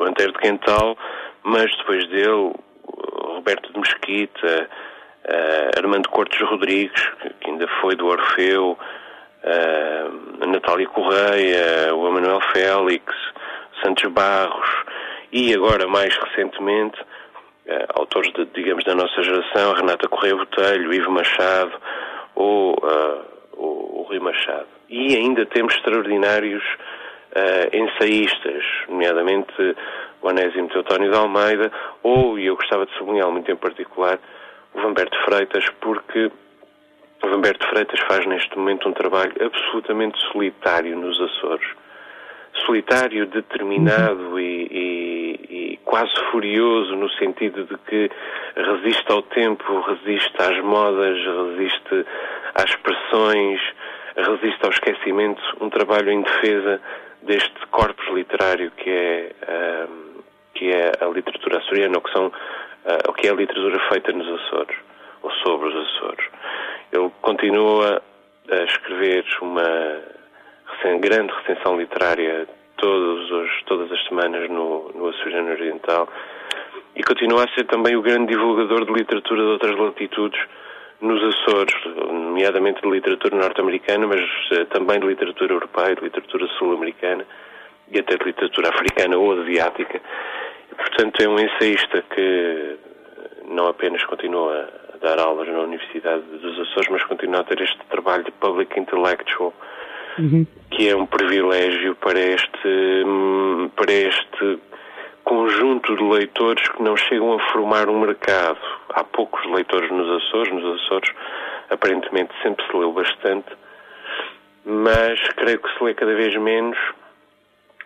[0.00, 0.96] o Antero de Quental,
[1.42, 2.52] mas depois dele,
[3.34, 4.68] Roberto de Mesquita,
[5.24, 7.02] uh, Armando Cortes Rodrigues,
[7.40, 8.78] que ainda foi do Orfeu,
[9.42, 13.04] uh, Natália Correia, o Emanuel Félix,
[13.82, 14.68] Santos Barros,
[15.32, 21.10] e agora, mais recentemente, uh, autores, de, digamos, da nossa geração, Renata Correia Botelho, Ivo
[21.10, 21.72] Machado
[22.34, 23.24] ou uh,
[23.54, 24.66] o, o Rui Machado.
[24.88, 29.52] E ainda temos extraordinários uh, ensaístas, nomeadamente
[30.22, 31.70] o Anésimo Teutónio de Almeida,
[32.02, 34.18] ou, e eu gostava de sublinhar muito em particular,
[34.74, 36.30] o Vamberto Freitas, porque
[37.22, 41.68] o Vamberto Freitas faz neste momento um trabalho absolutamente solitário nos Açores.
[42.66, 44.38] Solitário, determinado uhum.
[44.38, 44.87] e, e,
[45.88, 48.10] quase furioso no sentido de que
[48.54, 52.06] resiste ao tempo, resiste às modas, resiste
[52.54, 53.58] às pressões,
[54.14, 55.40] resiste ao esquecimento.
[55.62, 56.78] Um trabalho em defesa
[57.22, 60.22] deste corpus literário que é, uh,
[60.54, 64.28] que é a literatura açoriana, ou que, são, uh, que é a literatura feita nos
[64.42, 64.76] Açores,
[65.22, 66.26] ou sobre os Açores.
[66.92, 68.02] Ele continua
[68.50, 70.02] a escrever uma
[71.00, 72.46] grande recensão literária
[72.78, 76.08] todos os, todas as semanas no, no Açoriano Oriental
[76.96, 80.40] e continua a ser também o grande divulgador de literatura de outras latitudes
[81.00, 81.74] nos Açores,
[82.10, 87.24] nomeadamente de literatura norte-americana, mas uh, também de literatura europeia, de literatura sul-americana
[87.92, 90.00] e até de literatura africana ou asiática.
[90.72, 92.76] E, portanto, é um ensaísta que
[93.48, 97.78] não apenas continua a dar aulas na Universidade dos Açores, mas continua a ter este
[97.88, 99.54] trabalho de public intellectual,
[100.18, 100.46] uhum.
[100.70, 102.68] que é um privilégio para este,
[103.06, 104.58] hum, para este
[105.24, 108.58] conjunto de leitores que não chegam a formar um mercado.
[108.88, 111.10] Há poucos leitores nos Açores, nos Açores
[111.68, 113.48] aparentemente sempre se leu bastante,
[114.64, 116.78] mas creio que se lê cada vez menos.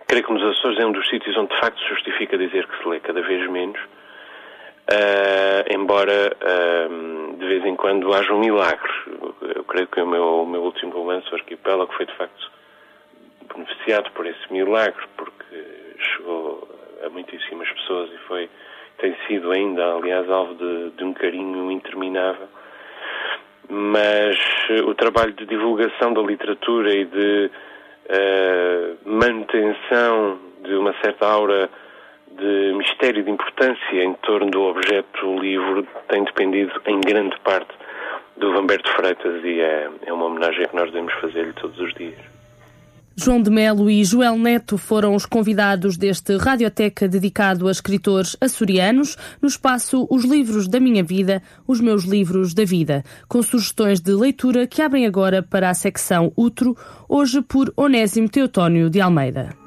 [0.06, 2.78] Creio que nos Açores é um dos sítios onde de facto se justifica dizer que
[2.80, 8.92] se lê cada vez menos, uh, embora uh, de vez em quando haja um milagre.
[9.62, 12.50] Eu creio que o meu, o meu último romance, o Arquipélago, foi de facto
[13.54, 16.68] beneficiado por esse milagre, porque chegou
[17.06, 18.50] a muitíssimas pessoas e foi
[18.98, 22.48] tem sido ainda, aliás, alvo de, de um carinho interminável.
[23.68, 24.36] Mas
[24.70, 27.50] uh, o trabalho de divulgação da literatura e de
[28.10, 31.70] uh, manutenção de uma certa aura
[32.32, 37.81] de mistério e de importância em torno do objeto livro tem dependido em grande parte
[38.36, 42.32] do Vamberto Freitas e é, é uma homenagem que nós devemos fazer-lhe todos os dias.
[43.14, 49.16] João de Melo e Joel Neto foram os convidados deste Radioteca dedicado a escritores açorianos
[49.40, 54.12] no espaço Os Livros da Minha Vida, os Meus Livros da Vida, com sugestões de
[54.12, 56.74] leitura que abrem agora para a secção Utro,
[57.06, 59.61] hoje por Onésimo Teotónio de Almeida.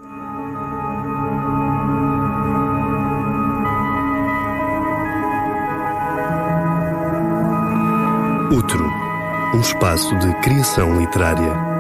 [8.51, 8.87] Utro,
[9.55, 11.74] um espaço de criação literária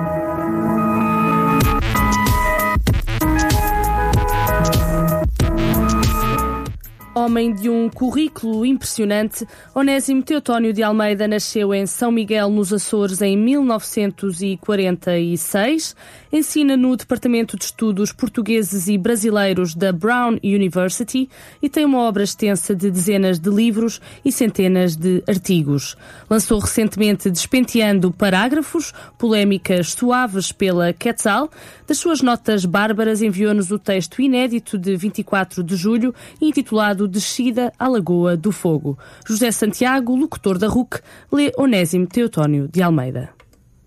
[7.17, 13.21] Homem de um currículo impressionante, Onésimo Teotónio de Almeida nasceu em São Miguel, nos Açores,
[13.21, 15.95] em 1946.
[16.29, 21.29] Ensina no Departamento de Estudos Portugueses e Brasileiros da Brown University
[21.61, 25.95] e tem uma obra extensa de dezenas de livros e centenas de artigos.
[26.29, 31.49] Lançou recentemente Despenteando Parágrafos, polémicas suaves pela Quetzal.
[31.87, 37.87] Das suas notas bárbaras, enviou-nos o texto inédito de 24 de julho, intitulado Descida à
[37.87, 38.97] Lagoa do Fogo.
[39.27, 40.99] José Santiago, locutor da RUC,
[41.31, 43.29] lê Onésimo Teotónio de Almeida.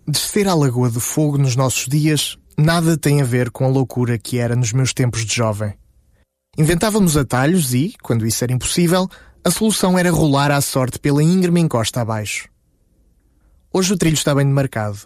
[0.07, 4.19] Descer à Lagoa do Fogo nos nossos dias nada tem a ver com a loucura
[4.19, 5.75] que era nos meus tempos de jovem.
[6.59, 9.09] Inventávamos atalhos e, quando isso era impossível,
[9.45, 12.49] a solução era rolar à sorte pela íngreme encosta abaixo.
[13.73, 14.99] Hoje o trilho está bem demarcado.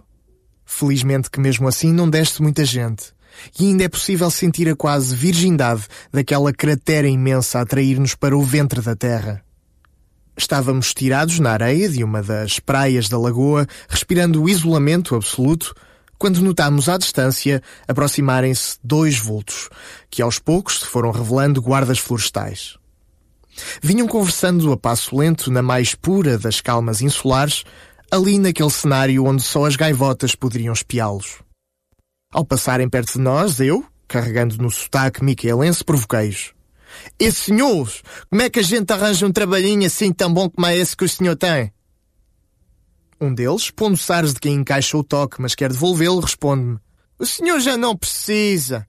[0.65, 3.13] Felizmente que mesmo assim não deste muita gente,
[3.59, 8.43] e ainda é possível sentir a quase virgindade daquela cratera imensa a atrair-nos para o
[8.43, 9.43] ventre da terra.
[10.37, 15.75] Estávamos tirados na areia de uma das praias da lagoa, respirando o isolamento absoluto,
[16.19, 19.69] quando notámos à distância aproximarem-se dois vultos,
[20.09, 22.79] que aos poucos se foram revelando guardas florestais.
[23.83, 27.65] Vinham conversando a passo lento na mais pura das calmas insulares,
[28.11, 31.41] ali naquele cenário onde só as gaivotas poderiam espiá-los.
[32.33, 36.55] Ao passarem perto de nós, eu, carregando no sotaque miquelense, provoquei-os.
[37.21, 40.77] E senhores, como é que a gente arranja um trabalhinho assim tão bom como é
[40.77, 41.71] esse que o senhor tem?
[43.21, 46.79] Um deles, pondo-se ares de quem encaixa o toque, mas quer devolvê-lo, responde-me.
[47.19, 48.87] O senhor já não precisa.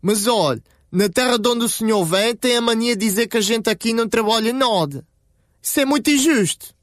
[0.00, 3.36] Mas olhe, na terra de onde o senhor vem, tem a mania de dizer que
[3.36, 5.04] a gente aqui não trabalha nada.
[5.60, 6.74] Isso é muito injusto.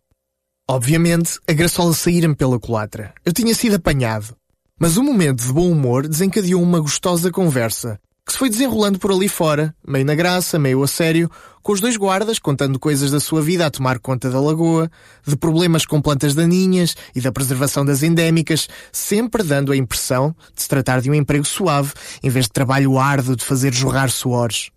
[0.70, 3.14] Obviamente, a graçola saíra-me pela culatra.
[3.26, 4.36] Eu tinha sido apanhado.
[4.82, 9.12] Mas um momento de bom humor desencadeou uma gostosa conversa, que se foi desenrolando por
[9.12, 11.30] ali fora, meio na graça, meio a sério,
[11.62, 14.90] com os dois guardas contando coisas da sua vida a tomar conta da lagoa,
[15.24, 20.64] de problemas com plantas daninhas e da preservação das endémicas, sempre dando a impressão de
[20.64, 21.94] se tratar de um emprego suave,
[22.24, 24.72] em vez de trabalho árduo de fazer jorrar suores.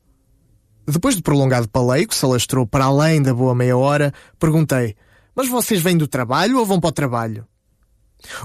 [0.87, 4.97] Depois de prolongado paleio, que se alastrou para além da boa meia hora, perguntei:
[5.35, 7.47] Mas vocês vêm do trabalho ou vão para o trabalho?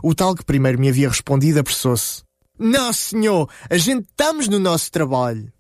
[0.04, 2.24] O tal que primeiro me havia respondido apressou-se.
[2.58, 5.52] Não, senhor, a gente estamos no nosso trabalho.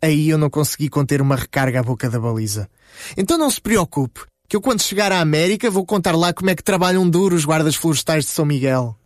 [0.00, 2.68] Aí eu não consegui conter uma recarga à boca da baliza.
[3.16, 6.54] Então não se preocupe, que eu quando chegar à América vou contar lá como é
[6.54, 8.98] que trabalham duro os guardas florestais de São Miguel.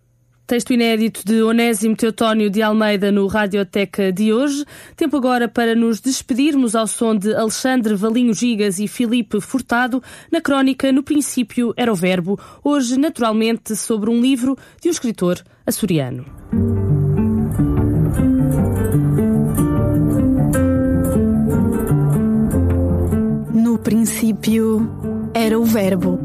[0.46, 4.64] Texto inédito de Onésimo Teotónio de Almeida no Radioteca de hoje.
[4.94, 10.00] Tempo agora para nos despedirmos ao som de Alexandre Valinho Gigas e Filipe Furtado
[10.30, 15.42] na crónica No Princípio Era o Verbo, hoje naturalmente sobre um livro de um escritor
[15.66, 16.24] açoriano.
[23.52, 24.88] No princípio
[25.34, 26.20] era o Verbo.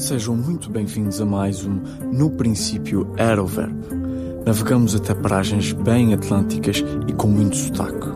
[0.00, 1.78] Sejam muito bem-vindos a mais um
[2.10, 3.84] No Princípio Era o Verbo.
[4.46, 8.08] Navegamos até paragens bem atlânticas e com muito sotaque.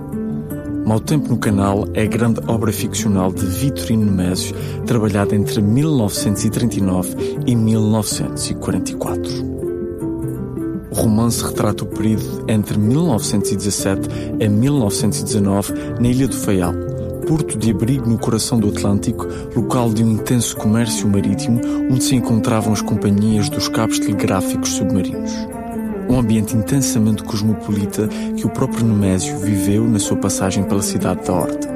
[0.86, 4.56] Mau Tempo no Canal é a grande obra ficcional de Vitorino Nemésio,
[4.86, 9.31] trabalhada entre 1939 e 1944.
[10.90, 14.09] O romance retrata o período entre 1917
[14.40, 16.73] e 1919 na Ilha do Faial,
[17.27, 19.27] porto de abrigo no coração do Atlântico,
[19.57, 21.61] local de um intenso comércio marítimo
[21.91, 25.33] onde se encontravam as companhias dos cabos telegráficos submarinos.
[26.09, 31.33] Um ambiente intensamente cosmopolita que o próprio Nemésio viveu na sua passagem pela cidade da
[31.33, 31.75] Horta.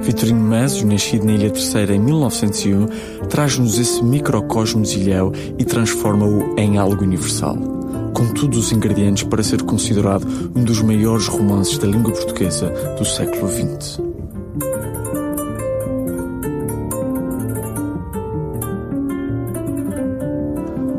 [0.00, 2.86] Vitorino Nemésio, nascido na Ilha Terceira em 1901,
[3.28, 7.56] traz-nos esse microcosmos ilhéu e transforma-o em algo universal,
[8.14, 10.24] com todos os ingredientes para ser considerado
[10.54, 14.00] um dos maiores romances da língua portuguesa do século XX.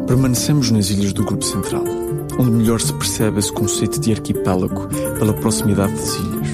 [0.05, 1.83] Permanecemos nas ilhas do Grupo Central,
[2.37, 4.87] onde melhor se percebe esse conceito de arquipélago
[5.17, 6.47] pela proximidade das ilhas.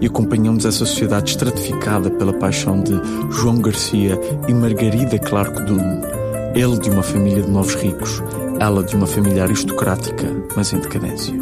[0.00, 2.92] E acompanhamos essa sociedade estratificada pela paixão de
[3.30, 6.00] João Garcia e Margarida Clarco Dulme,
[6.54, 8.22] ele de uma família de novos ricos,
[8.60, 10.24] ela de uma família aristocrática,
[10.56, 11.34] mas em decadência.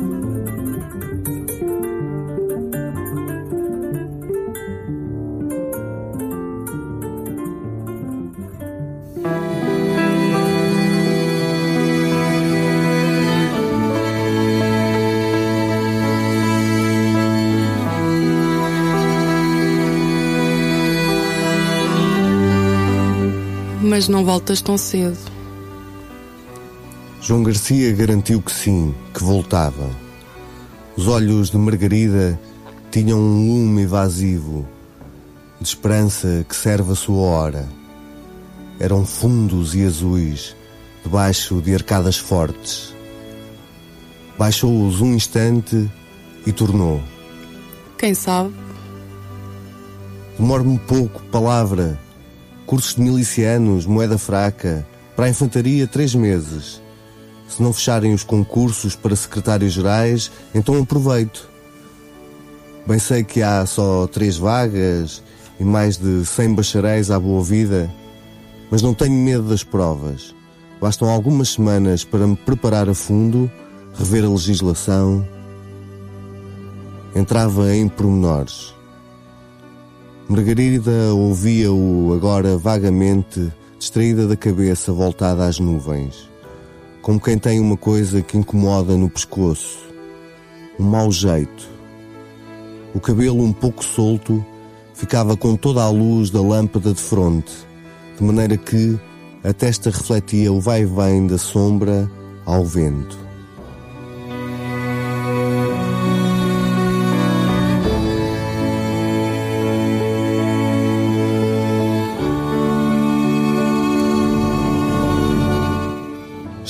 [23.82, 25.33] Mas não voltas tão cedo.
[27.26, 29.88] João Garcia garantiu que sim, que voltava.
[30.94, 32.38] Os olhos de Margarida
[32.90, 34.68] tinham um lume evasivo,
[35.58, 37.66] de esperança que serve a sua hora.
[38.78, 40.54] Eram fundos e azuis,
[41.02, 42.94] debaixo de arcadas fortes.
[44.38, 45.90] Baixou-os um instante
[46.46, 47.02] e tornou.
[47.96, 48.52] Quem sabe?
[50.38, 51.98] Demoro-me pouco, palavra.
[52.66, 54.86] Cursos de milicianos, moeda fraca.
[55.16, 56.83] Para a infantaria, três meses.
[57.48, 61.48] Se não fecharem os concursos para secretários gerais, então aproveito.
[62.86, 65.22] Bem sei que há só três vagas
[65.58, 67.90] e mais de cem bacharéis à boa vida,
[68.70, 70.34] mas não tenho medo das provas.
[70.80, 73.50] Bastam algumas semanas para me preparar a fundo,
[73.94, 75.26] rever a legislação.
[77.14, 78.74] Entrava em pormenores.
[80.28, 86.33] Margarida ouvia-o agora vagamente, distraída da cabeça voltada às nuvens
[87.04, 89.78] como quem tem uma coisa que incomoda no pescoço,
[90.80, 91.68] um mau jeito.
[92.94, 94.42] O cabelo um pouco solto
[94.94, 97.52] ficava com toda a luz da lâmpada de fronte,
[98.16, 98.98] de maneira que
[99.44, 102.10] a testa refletia o vai-vem da sombra
[102.46, 103.23] ao vento.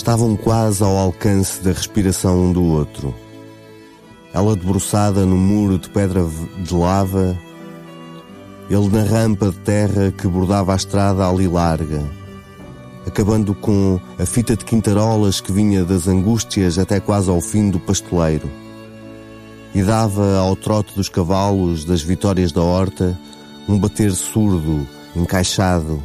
[0.04, 3.14] Estavam quase ao alcance da respiração um do outro.
[4.34, 6.28] Ela debruçada no muro de pedra
[6.58, 7.34] de lava,
[8.68, 12.04] ele na rampa de terra que bordava a estrada ali larga,
[13.06, 17.80] acabando com a fita de quintarolas que vinha das angústias até quase ao fim do
[17.80, 18.50] pastoleiro.
[19.74, 23.18] E dava ao trote dos cavalos das vitórias da horta
[23.66, 24.86] um bater surdo,
[25.16, 26.02] encaixado.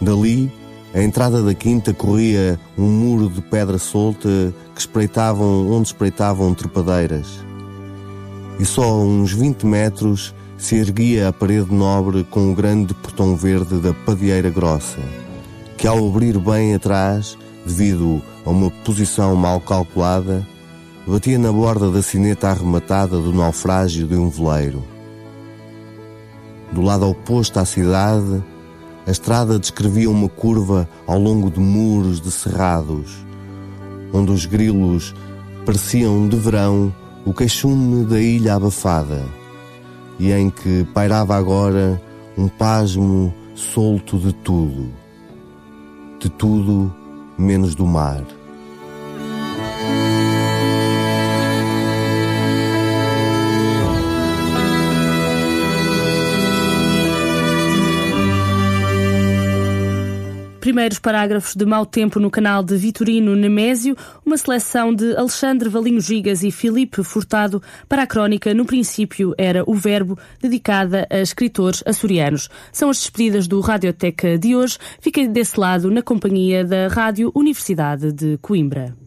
[0.00, 0.59] Dali,
[0.92, 4.28] a entrada da quinta corria um muro de pedra solta
[4.74, 7.44] que espreitavam onde espreitavam trepadeiras.
[8.58, 13.34] E só a uns 20 metros se erguia a parede nobre com o grande portão
[13.36, 15.00] verde da padieira grossa,
[15.78, 20.46] que ao abrir bem atrás, devido a uma posição mal calculada,
[21.06, 24.84] batia na borda da sineta arrematada do naufrágio de um veleiro.
[26.72, 28.42] Do lado oposto à cidade,
[29.10, 33.26] a estrada descrevia uma curva ao longo de muros de cerrados,
[34.12, 35.12] onde os grilos
[35.66, 36.94] pareciam de verão
[37.26, 39.20] o queixume da ilha abafada,
[40.16, 42.00] e em que pairava agora
[42.38, 44.92] um pasmo solto de tudo,
[46.20, 46.94] de tudo
[47.36, 48.24] menos do mar.
[60.70, 66.00] Primeiros parágrafos de Mau Tempo no canal de Vitorino Nemésio, uma seleção de Alexandre Valinho
[66.00, 71.82] Gigas e Filipe Furtado para a crónica No princípio era o verbo, dedicada a escritores
[71.84, 72.48] açorianos.
[72.70, 74.78] São as despedidas do Radioteca de hoje.
[75.00, 79.00] Fiquem desse lado na companhia da Rádio Universidade de Coimbra.